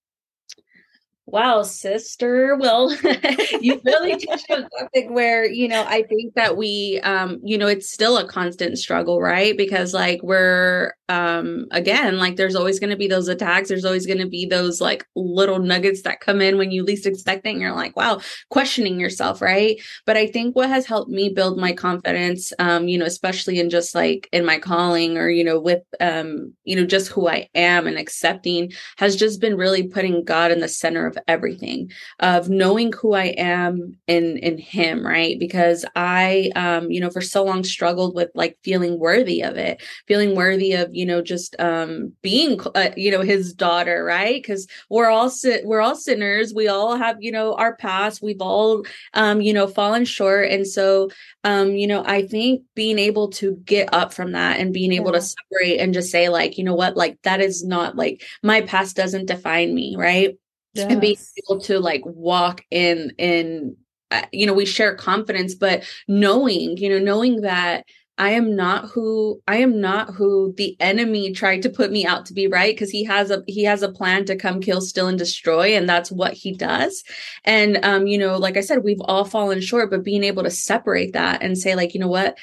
[1.30, 2.56] Wow, sister.
[2.56, 2.90] Well,
[3.60, 7.66] you really touched on something where, you know, I think that we, um, you know,
[7.66, 9.54] it's still a constant struggle, right?
[9.54, 13.68] Because like we're, um, again, like there's always going to be those attacks.
[13.68, 17.04] There's always going to be those like little nuggets that come in when you least
[17.04, 17.50] expect it.
[17.50, 19.78] And you're like, wow, questioning yourself, right?
[20.06, 23.68] But I think what has helped me build my confidence, um, you know, especially in
[23.68, 27.48] just like in my calling or, you know, with, um, you know, just who I
[27.54, 32.48] am and accepting has just been really putting God in the center of everything of
[32.48, 35.38] knowing who I am in in him, right?
[35.38, 39.82] Because I um you know for so long struggled with like feeling worthy of it,
[40.06, 44.44] feeling worthy of, you know, just um being uh, you know his daughter, right?
[44.44, 46.54] Cuz we're all si- we're all sinners.
[46.54, 48.22] We all have, you know, our past.
[48.22, 51.10] We've all um you know fallen short and so
[51.44, 55.12] um you know, I think being able to get up from that and being able
[55.12, 55.18] yeah.
[55.18, 58.60] to separate and just say like, you know what, like that is not like my
[58.62, 60.36] past doesn't define me, right?
[60.74, 60.90] Yes.
[60.90, 61.16] and being
[61.48, 63.76] able to like walk in in
[64.10, 67.84] uh, you know we share confidence but knowing you know knowing that
[68.20, 72.26] I am not who I am not who the enemy tried to put me out
[72.26, 72.74] to be, right?
[72.74, 75.88] Because he has a he has a plan to come kill, steal, and destroy, and
[75.88, 77.04] that's what he does.
[77.44, 80.50] And um, you know, like I said, we've all fallen short, but being able to
[80.50, 82.36] separate that and say, like, you know what,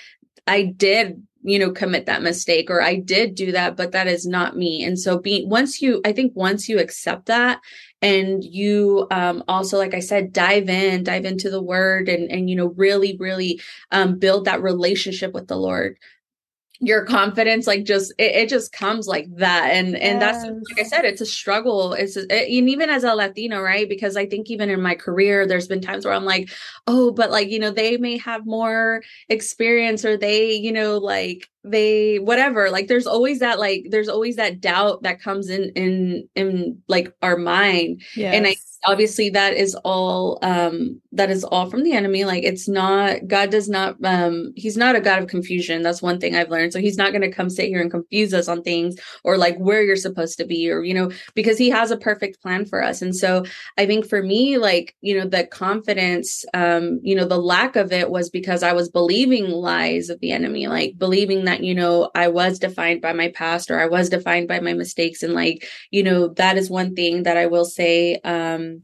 [0.47, 4.25] I did you know commit that mistake or i did do that but that is
[4.25, 4.83] not me.
[4.83, 7.61] And so being once you i think once you accept that
[8.01, 12.49] and you um, also like i said dive in dive into the word and and
[12.49, 15.97] you know really really um, build that relationship with the lord
[16.79, 19.71] your confidence like just it, it, just comes like that.
[19.71, 21.93] And and that's like i said it's a struggle.
[21.93, 23.87] It's a, it, and even as a latino right?
[23.87, 26.49] Because i think even in my career there's been times where i'm like
[26.87, 31.49] oh but like you know they may have more experience or they you know like
[31.65, 36.27] they whatever like there's always that like there's always that doubt that comes in in
[36.35, 38.01] in like our mind.
[38.15, 38.35] Yes.
[38.35, 38.55] and i
[38.87, 42.23] obviously that is all um that is all from the enemy.
[42.23, 45.81] Like it's not god does not um he's not a god of confusion.
[45.81, 46.71] That's one thing i've learned.
[46.71, 49.57] So he's not going to come sit here and confuse us on things or like
[49.57, 52.83] where you're supposed to be or you know because he has a perfect plan for
[52.83, 53.01] us.
[53.01, 53.43] And so
[53.77, 57.91] i think for me like you know the confidence um you know the lack of
[57.91, 62.09] it was because i was believing lies of the enemy like believing that you know
[62.15, 65.23] i was defined by my past or i was defined by my mistakes.
[65.23, 68.81] And like you know that is one thing that i will say um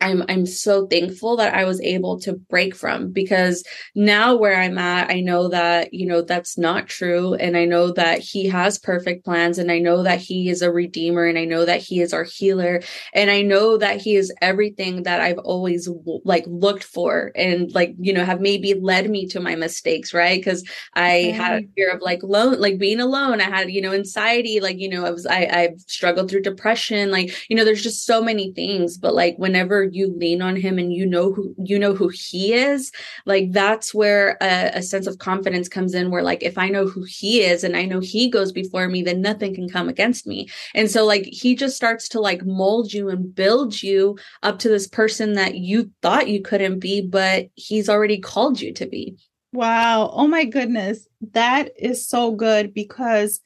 [0.00, 3.62] I'm I'm so thankful that I was able to break from because
[3.94, 7.34] now where I'm at I know that you know that's not true.
[7.34, 10.72] And I know that he has perfect plans and I know that he is a
[10.72, 12.80] redeemer and I know that he is our healer.
[13.12, 15.88] And I know that he is everything that I've always
[16.24, 20.42] like looked for and like you know have maybe led me to my mistakes right?
[20.42, 23.40] Cuz I had a fear of like lone like being alone.
[23.40, 27.10] I had you know anxiety like you know I was I I've struggled through depression
[27.10, 28.96] like you know there's just so many things.
[28.96, 32.52] But like whenever you lean on him and you know who you know who he
[32.52, 32.90] is
[33.26, 36.86] like that's where a, a, sense of confidence comes in where like if i know
[36.86, 40.26] who he is and i know he goes before me then nothing can come against
[40.26, 40.48] me.
[40.74, 44.68] And so like he just starts to like mold you and build you up to
[44.68, 49.16] this person that you thought you couldn't be but he's already called you to be.
[49.52, 50.10] Wow.
[50.12, 51.06] Oh my goodness.
[51.32, 53.40] That is so good because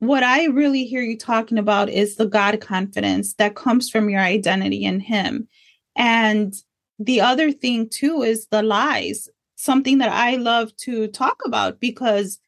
[0.00, 4.20] what I really hear you talking about is the God confidence that comes from your
[4.20, 5.48] identity in Him.
[5.96, 6.54] And
[6.98, 12.38] the other thing too is the lies, something that I love to talk about because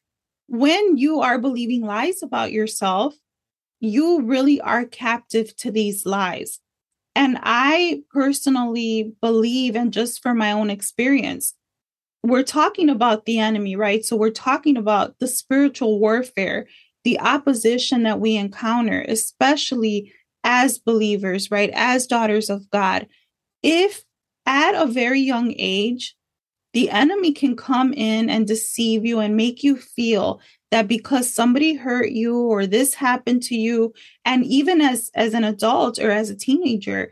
[0.47, 3.15] when you are believing lies about yourself,
[3.79, 6.59] you really are captive to these lies.
[7.15, 11.53] And I personally believe, and just from my own experience,
[12.23, 14.03] we're talking about the enemy, right?
[14.03, 16.67] So we're talking about the spiritual warfare,
[17.03, 21.71] the opposition that we encounter, especially as believers, right?
[21.73, 23.07] As daughters of God
[23.63, 24.03] if
[24.45, 26.15] at a very young age,
[26.73, 30.39] the enemy can come in and deceive you and make you feel
[30.71, 33.93] that because somebody hurt you or this happened to you
[34.23, 37.11] and even as as an adult or as a teenager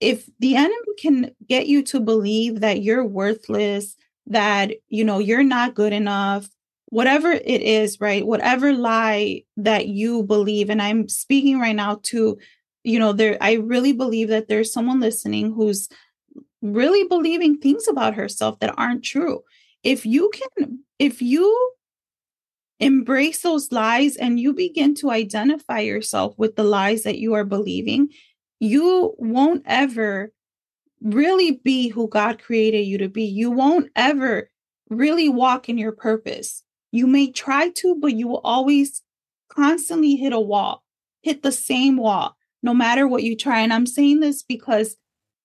[0.00, 5.42] if the enemy can get you to believe that you're worthless that you know you're
[5.42, 6.48] not good enough
[6.86, 8.26] whatever it is right?
[8.26, 12.36] Whatever lie that you believe and i'm speaking right now to
[12.84, 15.88] you know there i really believe that there's someone listening who's
[16.62, 19.42] really believing things about herself that aren't true.
[19.82, 21.72] If you can if you
[22.78, 27.44] embrace those lies and you begin to identify yourself with the lies that you are
[27.44, 28.08] believing
[28.58, 30.32] you won't ever
[31.00, 33.24] really be who god created you to be.
[33.24, 34.48] You won't ever
[34.88, 36.62] really walk in your purpose.
[36.92, 39.02] You may try to but you will always
[39.48, 40.82] constantly hit a wall
[41.22, 43.60] hit the same wall no matter what you try.
[43.60, 44.96] And I'm saying this because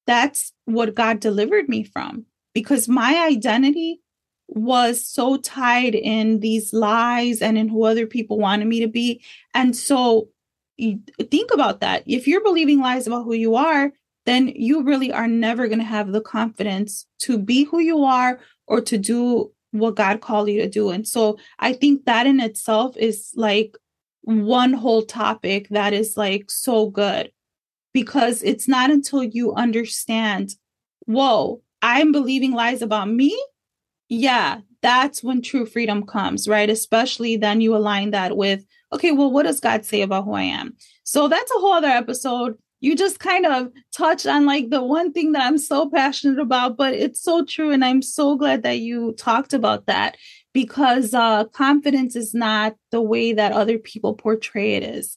[0.05, 4.01] that's what God delivered me from, because my identity
[4.47, 9.21] was so tied in these lies and in who other people wanted me to be.
[9.53, 10.29] And so
[10.79, 12.03] think about that.
[12.05, 13.91] If you're believing lies about who you are,
[14.25, 18.39] then you really are never going to have the confidence to be who you are
[18.67, 20.89] or to do what God called you to do.
[20.91, 23.75] And so I think that in itself is like
[24.27, 27.31] one whole topic that is like so good
[27.93, 30.53] because it's not until you understand,
[31.05, 33.41] whoa, I'm believing lies about me.
[34.09, 36.69] Yeah, that's when true freedom comes, right?
[36.69, 40.43] Especially then you align that with, okay, well, what does God say about who I
[40.43, 40.75] am?
[41.05, 42.57] So that's a whole other episode.
[42.81, 46.75] You just kind of touched on like the one thing that I'm so passionate about,
[46.75, 47.71] but it's so true.
[47.71, 50.17] And I'm so glad that you talked about that
[50.57, 55.15] because uh, confidence is not the way that other people portray it is.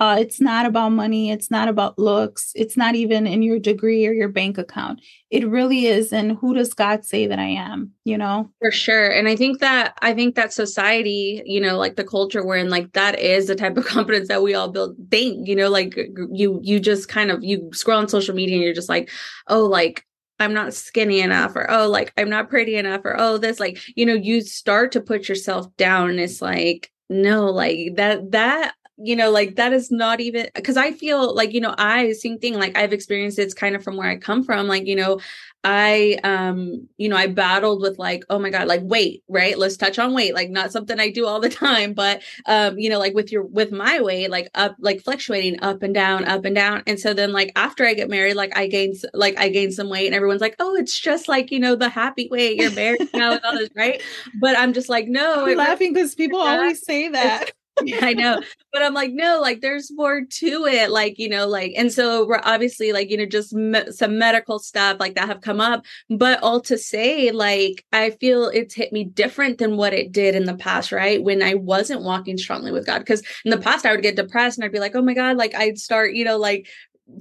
[0.00, 1.30] Uh, it's not about money.
[1.30, 2.52] It's not about looks.
[2.54, 5.02] It's not even in your degree or your bank account.
[5.28, 6.10] It really is.
[6.10, 7.92] And who does God say that I am?
[8.06, 9.10] You know, for sure.
[9.10, 12.70] And I think that I think that society, you know, like the culture we're in,
[12.70, 14.96] like that is the type of confidence that we all build.
[15.10, 15.98] Think, you know, like
[16.32, 19.10] you you just kind of you scroll on social media and you're just like,
[19.48, 20.06] oh, like
[20.40, 23.78] I'm not skinny enough, or oh, like I'm not pretty enough, or oh, this, like,
[23.96, 26.10] you know, you start to put yourself down.
[26.10, 30.76] And it's like, no, like that, that you know like that is not even because
[30.76, 33.96] i feel like you know i same thing like i've experienced it's kind of from
[33.96, 35.20] where i come from like you know
[35.62, 39.58] i um you know i battled with like oh my god like weight right?
[39.58, 42.90] Let's touch on weight like not something i do all the time but um you
[42.90, 46.44] know like with your with my weight like up like fluctuating up and down up
[46.44, 49.48] and down and so then like after i get married like i gain like i
[49.48, 52.60] gain some weight and everyone's like oh it's just like you know the happy weight
[52.60, 54.02] you're married now and all this right?
[54.40, 57.52] But i'm just like no i'm laughing because people always say that
[58.02, 58.42] I know.
[58.72, 60.90] But I'm like, no, like there's more to it.
[60.90, 64.58] Like, you know, like, and so we're obviously like, you know, just me- some medical
[64.58, 65.84] stuff like that have come up.
[66.10, 70.34] But all to say, like, I feel it's hit me different than what it did
[70.34, 71.22] in the past, right?
[71.22, 73.04] When I wasn't walking strongly with God.
[73.06, 75.36] Cause in the past, I would get depressed and I'd be like, oh my God,
[75.36, 76.68] like I'd start, you know, like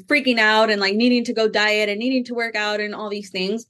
[0.05, 3.09] freaking out and like needing to go diet and needing to work out and all
[3.09, 3.65] these things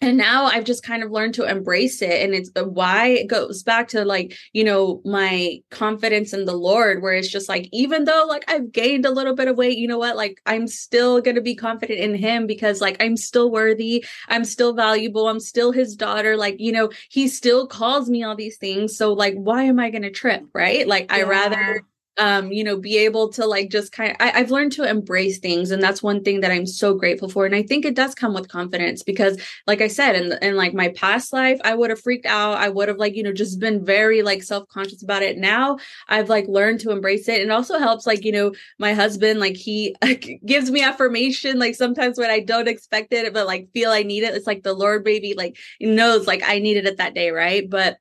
[0.00, 2.22] and now i've just kind of learned to embrace it.
[2.22, 7.02] And it's why it goes back to like you know my confidence in the lord
[7.02, 9.88] where it's just like even though like i've gained a little bit of weight you
[9.88, 10.16] know what?
[10.16, 14.04] Like i'm still going to be confident in him because like i'm still worthy.
[14.28, 15.28] I'm still valuable.
[15.28, 16.36] I'm still his daughter.
[16.36, 18.96] Like you know he still calls me all these things.
[18.96, 20.86] So like why am i going to trip right?
[20.86, 21.18] Like yeah.
[21.18, 21.84] i rather
[22.18, 25.38] um, you know, be able to like just kind of, I, have learned to embrace
[25.38, 25.70] things.
[25.70, 27.46] And that's one thing that I'm so grateful for.
[27.46, 30.74] And I think it does come with confidence because, like I said, in, in like
[30.74, 32.58] my past life, I would have freaked out.
[32.58, 35.38] I would have like, you know, just been very like self conscious about it.
[35.38, 37.40] Now I've like learned to embrace it.
[37.40, 39.94] And it also helps, like, you know, my husband, like, he
[40.44, 44.24] gives me affirmation, like sometimes when I don't expect it, but like feel I need
[44.24, 44.34] it.
[44.34, 47.30] It's like the Lord baby, like, knows like I needed it that day.
[47.30, 47.68] Right.
[47.68, 47.98] But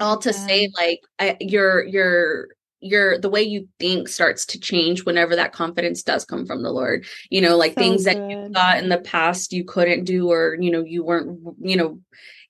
[0.00, 0.46] all to yeah.
[0.46, 2.48] say like I, you're you're
[2.80, 6.70] your the way you think starts to change whenever that confidence does come from the
[6.70, 7.06] lord.
[7.30, 8.16] You know like so things good.
[8.16, 11.76] that you thought in the past you couldn't do or you know you weren't you
[11.76, 12.00] know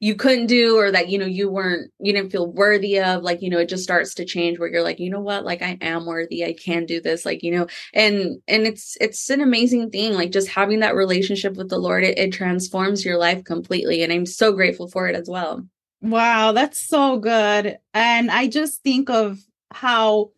[0.01, 3.43] you couldn't do or that you know you weren't you didn't feel worthy of like
[3.43, 5.45] you know it just starts to change where you're like you know what?
[5.45, 6.45] Like i am worthy.
[6.45, 7.25] I can do this.
[7.27, 11.57] Like you know and and it's it's an amazing thing like just having that relationship
[11.57, 15.17] with the lord it, it transforms your life completely and i'm so grateful for it
[15.17, 15.67] as well.
[16.01, 17.79] Wow that's so good.
[17.93, 19.39] And i just think of
[19.73, 20.31] how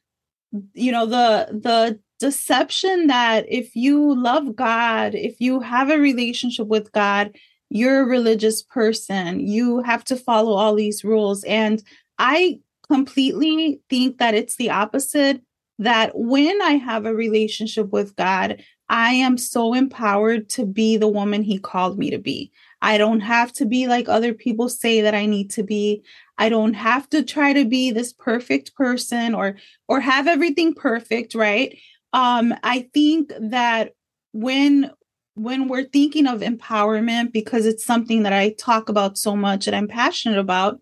[0.75, 6.67] you know the the deception that if you love God, if you have a relationship
[6.67, 7.35] with God,
[7.71, 9.41] you're a religious person.
[9.41, 11.83] You have to follow all these rules and
[12.19, 12.61] I
[12.91, 15.41] completely think that it's the opposite
[15.79, 21.09] that when I have a relationship with God, I am so empowered to be the
[21.09, 22.53] woman he called me to be.
[22.83, 26.03] I don't have to be like other people say that I need to be.
[26.41, 29.57] I don't have to try to be this perfect person or
[29.89, 31.79] or have everything perfect, right?
[32.13, 33.93] Um I think that
[34.33, 34.91] when
[35.35, 39.77] when we're thinking of empowerment because it's something that I talk about so much and
[39.77, 40.81] I'm passionate about,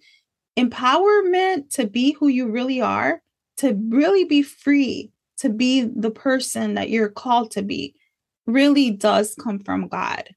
[0.59, 3.23] empowerment to be who you really are,
[3.59, 7.95] to really be free, to be the person that you're called to be
[8.47, 10.29] really does come from God.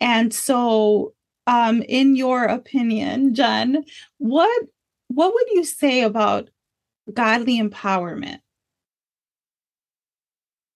[0.00, 1.14] And so,
[1.48, 3.84] um, in your opinion, Jen,
[4.18, 4.66] what
[5.08, 6.50] what would you say about
[7.12, 8.40] godly empowerment?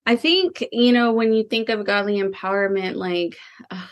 [0.07, 3.37] I think you know when you think of godly empowerment, like
[3.71, 3.87] uh,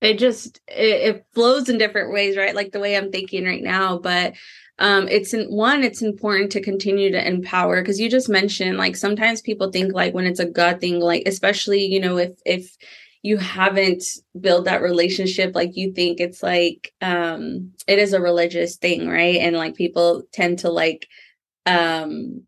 [0.00, 2.54] it just it, it flows in different ways, right?
[2.54, 4.34] Like the way I'm thinking right now, but
[4.80, 8.96] um it's in one it's important to continue to empower because you just mentioned like
[8.96, 12.76] sometimes people think like when it's a god thing like especially you know if if
[13.24, 14.04] you haven't
[14.38, 19.36] built that relationship like you think it's like um it is a religious thing right?
[19.36, 21.08] And like people tend to like
[21.66, 22.42] um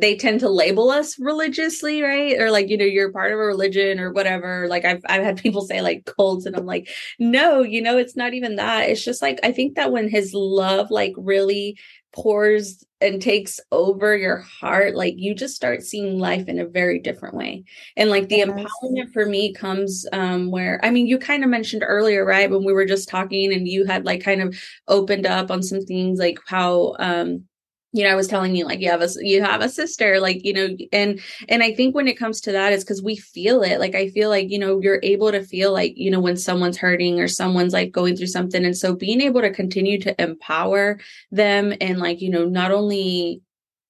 [0.00, 2.40] they tend to label us religiously right?
[2.40, 4.66] Or like you know you're part of a religion or whatever.
[4.68, 6.88] Like i've i've had people say like cults and i'm like
[7.20, 8.88] no you know it's not even that.
[8.90, 11.78] It's just like i think that when his love like really
[12.12, 16.98] pours and takes over your heart, like you just start seeing life in a very
[16.98, 17.64] different way.
[17.96, 18.48] And like the yes.
[18.48, 22.50] empowerment for me comes um where I mean you kind of mentioned earlier, right?
[22.50, 24.56] When we were just talking and you had like kind of
[24.88, 27.44] opened up on some things like how um
[27.92, 30.44] you know, I was telling you like you have a you have a sister, like
[30.44, 33.62] you know, and and I think when it comes to that, is because we feel
[33.62, 33.80] it.
[33.80, 36.76] Like I feel like you know you're able to feel like you know when someone's
[36.76, 41.00] hurting or someone's like going through something, and so being able to continue to empower
[41.32, 43.42] them and like you know not only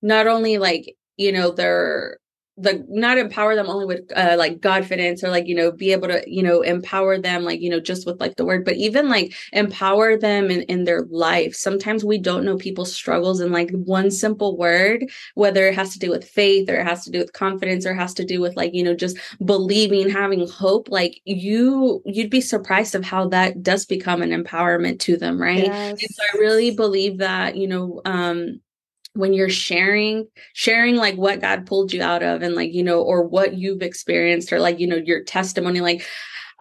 [0.03, 2.19] not only like you know their
[2.57, 6.09] the not empower them only with uh, like godfidence or like you know be able
[6.09, 9.09] to you know empower them like you know just with like the word but even
[9.09, 13.71] like empower them in, in their life sometimes we don't know people's struggles in like
[13.71, 17.19] one simple word whether it has to do with faith or it has to do
[17.19, 21.21] with confidence or has to do with like you know just believing having hope like
[21.25, 26.01] you you'd be surprised of how that does become an empowerment to them right yes.
[26.01, 28.61] so i really believe that you know um
[29.15, 33.03] when you're sharing sharing like what god pulled you out of and like you know
[33.03, 36.07] or what you've experienced or like you know your testimony like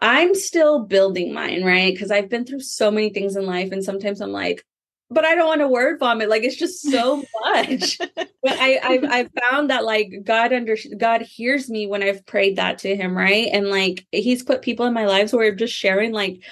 [0.02, 3.84] i'm still building mine right because i've been through so many things in life and
[3.84, 4.66] sometimes i'm like
[5.10, 6.30] but I don't want to word vomit.
[6.30, 7.98] Like it's just so much.
[8.16, 12.58] but I, I've, I've found that like God under God hears me when I've prayed
[12.58, 13.50] that to Him, right?
[13.52, 16.44] And like He's put people in my lives where I'm just sharing like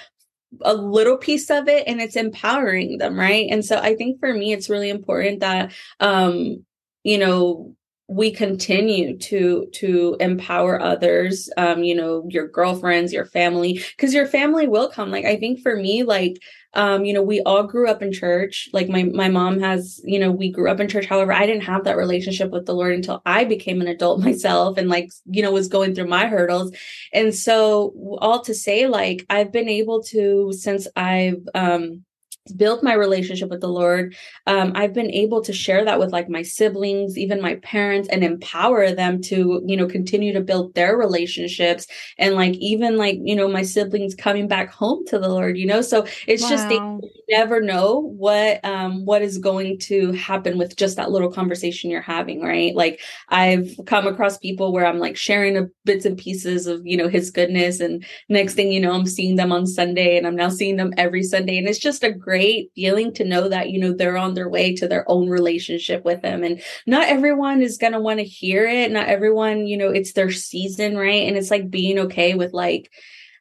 [0.61, 3.47] a little piece of it and it's empowering them right?
[3.49, 6.65] And so i think for me it's really important that um
[7.03, 7.76] you know
[8.09, 14.25] we continue to to empower others um you know your girlfriends your family because your
[14.25, 15.11] family will come.
[15.11, 16.41] Like i think for me like
[16.73, 18.69] um you know we all grew up in church.
[18.71, 21.05] Like my my mom has you know we grew up in church.
[21.05, 24.77] However i didn't have that relationship with the lord until i became an adult myself
[24.77, 26.71] and like you know was going through my hurdles.
[27.13, 32.05] And so all to say like i've been able to since i've um
[32.53, 34.15] built my relationship with the lord
[34.47, 38.23] um, i've been able to share that with like my siblings even my parents and
[38.23, 41.87] empower them to you know continue to build their relationships
[42.17, 45.65] and like even like you know my siblings coming back home to the lord you
[45.65, 45.81] know?
[45.81, 46.49] So it's wow.
[46.49, 51.31] just you never know what um what is going to happen with just that little
[51.31, 52.75] conversation you're having right?
[52.75, 56.95] Like i've come across people where i'm like sharing a bits and pieces of you
[56.95, 60.35] know his goodness and next thing you know i'm seeing them on sunday and i'm
[60.35, 63.69] now seeing them every sunday and it's just a great great feeling to know that,
[63.71, 66.43] you know, they're on their way to their own relationship with him.
[66.43, 68.91] And not everyone is going to want to hear it.
[68.91, 71.27] Not everyone, you know, it's their season, right?
[71.27, 72.91] And it's like being okay with like,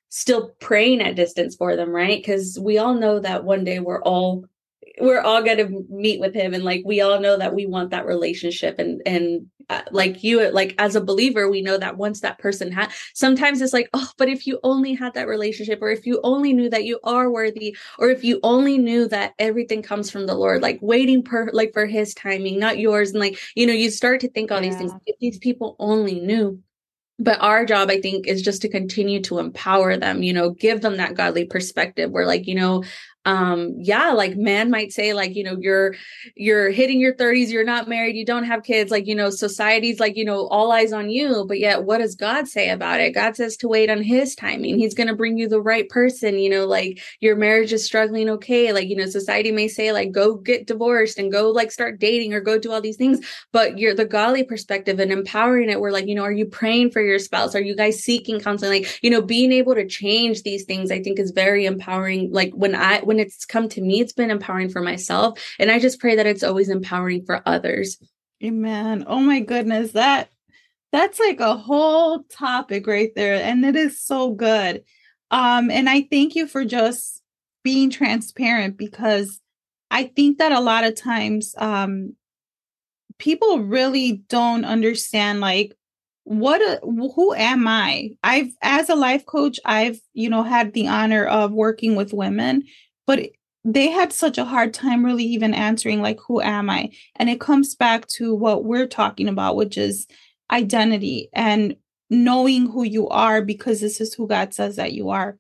[0.09, 2.19] still praying at distance for them, right?
[2.19, 4.47] Because we all know that one day we're all
[5.01, 7.91] we're all going to meet with him and like we all know that we want
[7.91, 12.21] that relationship and and uh, like you like as a believer we know that once
[12.21, 15.91] that person had sometimes it's like oh but if you only had that relationship or
[15.91, 19.83] if you only knew that you are worthy or if you only knew that everything
[19.83, 23.39] comes from the lord like waiting per like for his timing not yours and like
[23.55, 24.69] you know you start to think all yeah.
[24.69, 26.63] these things if these people only knew
[27.19, 30.81] but our job i think is just to continue to empower them you know give
[30.81, 32.85] them that godly perspective where like you know
[33.27, 35.95] um yeah like man might say like you know you're
[36.35, 40.01] you're hitting your 30s you're not married you don't have kids like you know society's
[40.01, 43.15] like you know all eyes on you but yet what does god say about it?
[43.15, 44.79] God says to wait on his timing.
[44.79, 48.31] He's going to bring you the right person you know like your marriage is struggling
[48.31, 48.73] okay?
[48.73, 52.33] Like you know society may say like go get divorced and go like start dating
[52.33, 53.21] or go do all these things
[53.53, 56.91] but you're the godly perspective and empowering it we're like you know are you praying
[56.91, 57.55] for your spouse?
[57.55, 58.83] Are you guys seeking counseling?
[58.83, 62.53] Like you know being able to change these things i think is very empowering like
[62.55, 65.41] when i when when it's come to me, it's been empowering for myself.
[65.59, 67.99] And I just pray that it's always empowering for others.
[68.45, 69.05] Amen.
[69.07, 69.93] Oh my goodness.
[69.93, 70.29] That
[70.93, 73.43] that's like a whole topic right there.
[73.43, 74.85] And it is so good.
[75.31, 77.23] Um, and I thank you for just
[77.65, 79.41] being transparent because
[79.91, 82.15] I think that a lot of times um
[83.19, 85.75] people really don't understand like
[86.25, 90.89] what a, who am i i've as a life coach i've you know had the
[90.89, 92.65] honor of working with women
[93.07, 93.31] but
[93.65, 96.91] they had such a hard time really even answering like who am i?
[97.17, 100.07] And it comes back to what we're talking about which is
[100.53, 101.77] identity and
[102.09, 105.37] knowing who you are because this is who god says that you are.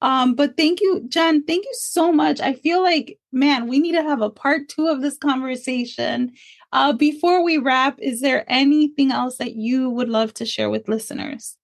[0.00, 2.40] Um but thank you jen thank you so much.
[2.40, 6.32] I feel like man we need to have a part two of this conversation.
[6.72, 10.88] Uh before we wrap is there anything else that you would love to share with
[10.88, 11.56] listeners?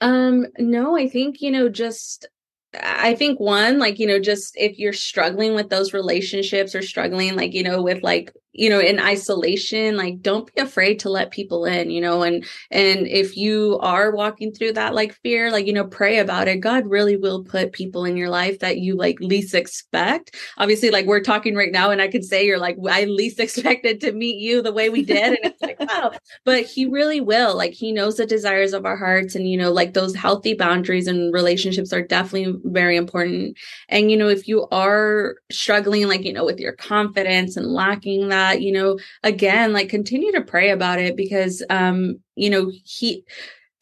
[0.00, 2.26] Um no i think you know just
[2.74, 7.34] I think one, like, you know, just if you're struggling with those relationships or struggling,
[7.36, 11.30] like, you know, with like you know in isolation like don't be afraid to let
[11.30, 15.66] people in you know and and if you are walking through that like fear like
[15.66, 16.60] you know pray about it.
[16.60, 20.34] God really will put people in your life that you like least expect.
[20.58, 24.00] Obviously like we're talking right now and i can say you're like i least expected
[24.00, 26.12] to meet you the way we did and it's like wow.
[26.44, 29.72] But he really will like he knows the desires of our hearts and you know
[29.72, 33.56] like those healthy boundaries and relationships are definitely very important.
[33.88, 38.28] And you know if you are struggling like you know with your confidence and lacking
[38.28, 42.70] that that you know again like continue to pray about it because um you know
[42.84, 43.24] he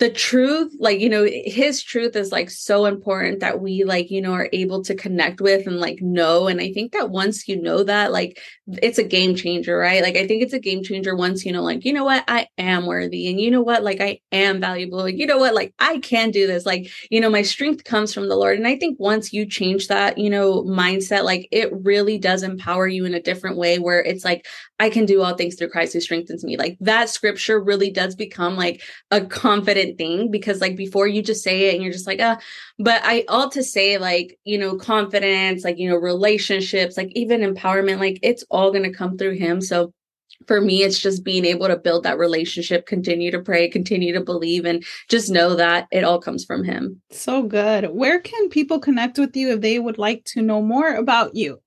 [0.01, 4.21] the truth like you know his truth is like so important that we like you
[4.21, 7.61] know are able to connect with and like know and i think that once you
[7.61, 10.03] know that like it's a game changer right?
[10.03, 12.25] Like i think it's a game changer once you know like you know what?
[12.29, 13.83] I am worthy and you know what?
[13.83, 15.55] Like i am valuable like you know what?
[15.55, 16.65] Like i can do this.
[16.65, 19.89] Like you know my strength comes from the lord and i think once you change
[19.89, 24.03] that you know mindset like it really does empower you in a different way where
[24.03, 24.47] it's like
[24.79, 26.57] i can do all things through christ who strengthens me.
[26.57, 31.43] Like that scripture really does become like a confident thing because like before you just
[31.43, 32.37] say it and you're just like uh
[32.79, 37.41] but i all to say like you know confidence like you know relationships like even
[37.41, 39.61] empowerment like it's all going to come through him.
[39.61, 39.93] So
[40.47, 44.21] for me it's just being able to build that relationship continue to pray continue to
[44.21, 47.01] believe and just know that it all comes from him.
[47.11, 47.91] So good.
[47.91, 51.61] Where can people connect with you if they would like to know more about you?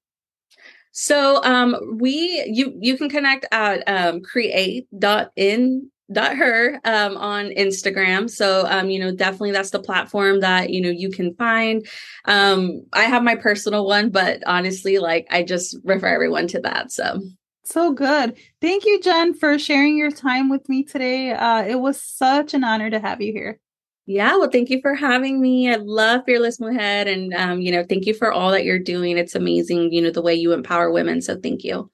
[0.92, 8.30] So um we you you can connect at um create.in dot her um, on Instagram.
[8.30, 11.86] So um, you know, definitely that's the platform that you know you can find.
[12.26, 16.92] Um, I have my personal one, but honestly, like I just refer everyone to that.
[16.92, 17.22] So
[17.64, 18.38] so good.
[18.62, 21.32] Thank you, Jen, for sharing your time with me today.
[21.32, 23.60] Uh, it was such an honor to have you here.
[24.06, 25.70] Yeah, well, thank you for having me.
[25.70, 29.18] I love Fearless Mujer, and um, you know, thank you for all that you're doing.
[29.18, 31.22] It's amazing, you know, the way you empower women.
[31.22, 31.92] So thank you.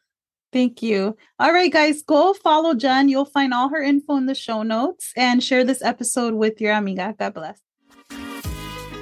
[0.53, 1.17] Thank you.
[1.39, 3.09] All right, guys, go follow Jen.
[3.09, 6.73] You'll find all her info in the show notes and share this episode with your
[6.73, 7.15] amiga.
[7.17, 7.59] God bless.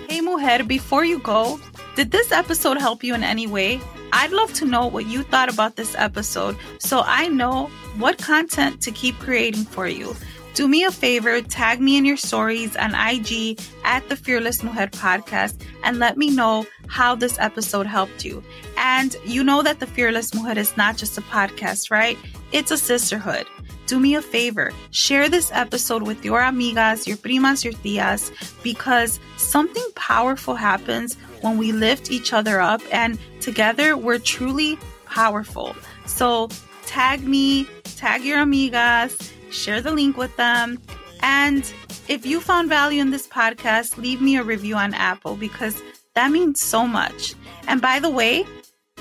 [0.07, 1.59] Hey, Mujer, before you go,
[1.95, 3.81] did this episode help you in any way?
[4.13, 8.81] I'd love to know what you thought about this episode so I know what content
[8.83, 10.15] to keep creating for you.
[10.53, 14.87] Do me a favor, tag me in your stories on IG at the Fearless Mujer
[14.87, 18.43] podcast and let me know how this episode helped you.
[18.75, 22.17] And you know that the Fearless Mujer is not just a podcast, right?
[22.51, 23.47] It's a sisterhood.
[23.87, 28.31] Do me a favor, share this episode with your amigas, your primas, your tias,
[28.61, 35.75] because something powerful happens when we lift each other up, and together we're truly powerful.
[36.05, 36.49] So
[36.85, 40.79] tag me, tag your amigas share the link with them.
[41.21, 41.71] And
[42.07, 45.81] if you found value in this podcast, leave me a review on Apple because
[46.15, 47.35] that means so much.
[47.67, 48.45] And by the way,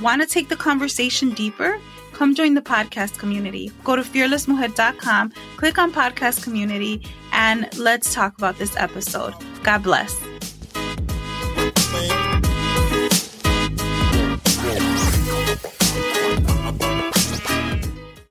[0.00, 1.78] want to take the conversation deeper?
[2.12, 3.72] Come join the podcast community.
[3.82, 9.32] Go to fearlessmujer.com, click on podcast community, and let's talk about this episode.
[9.62, 10.14] God bless.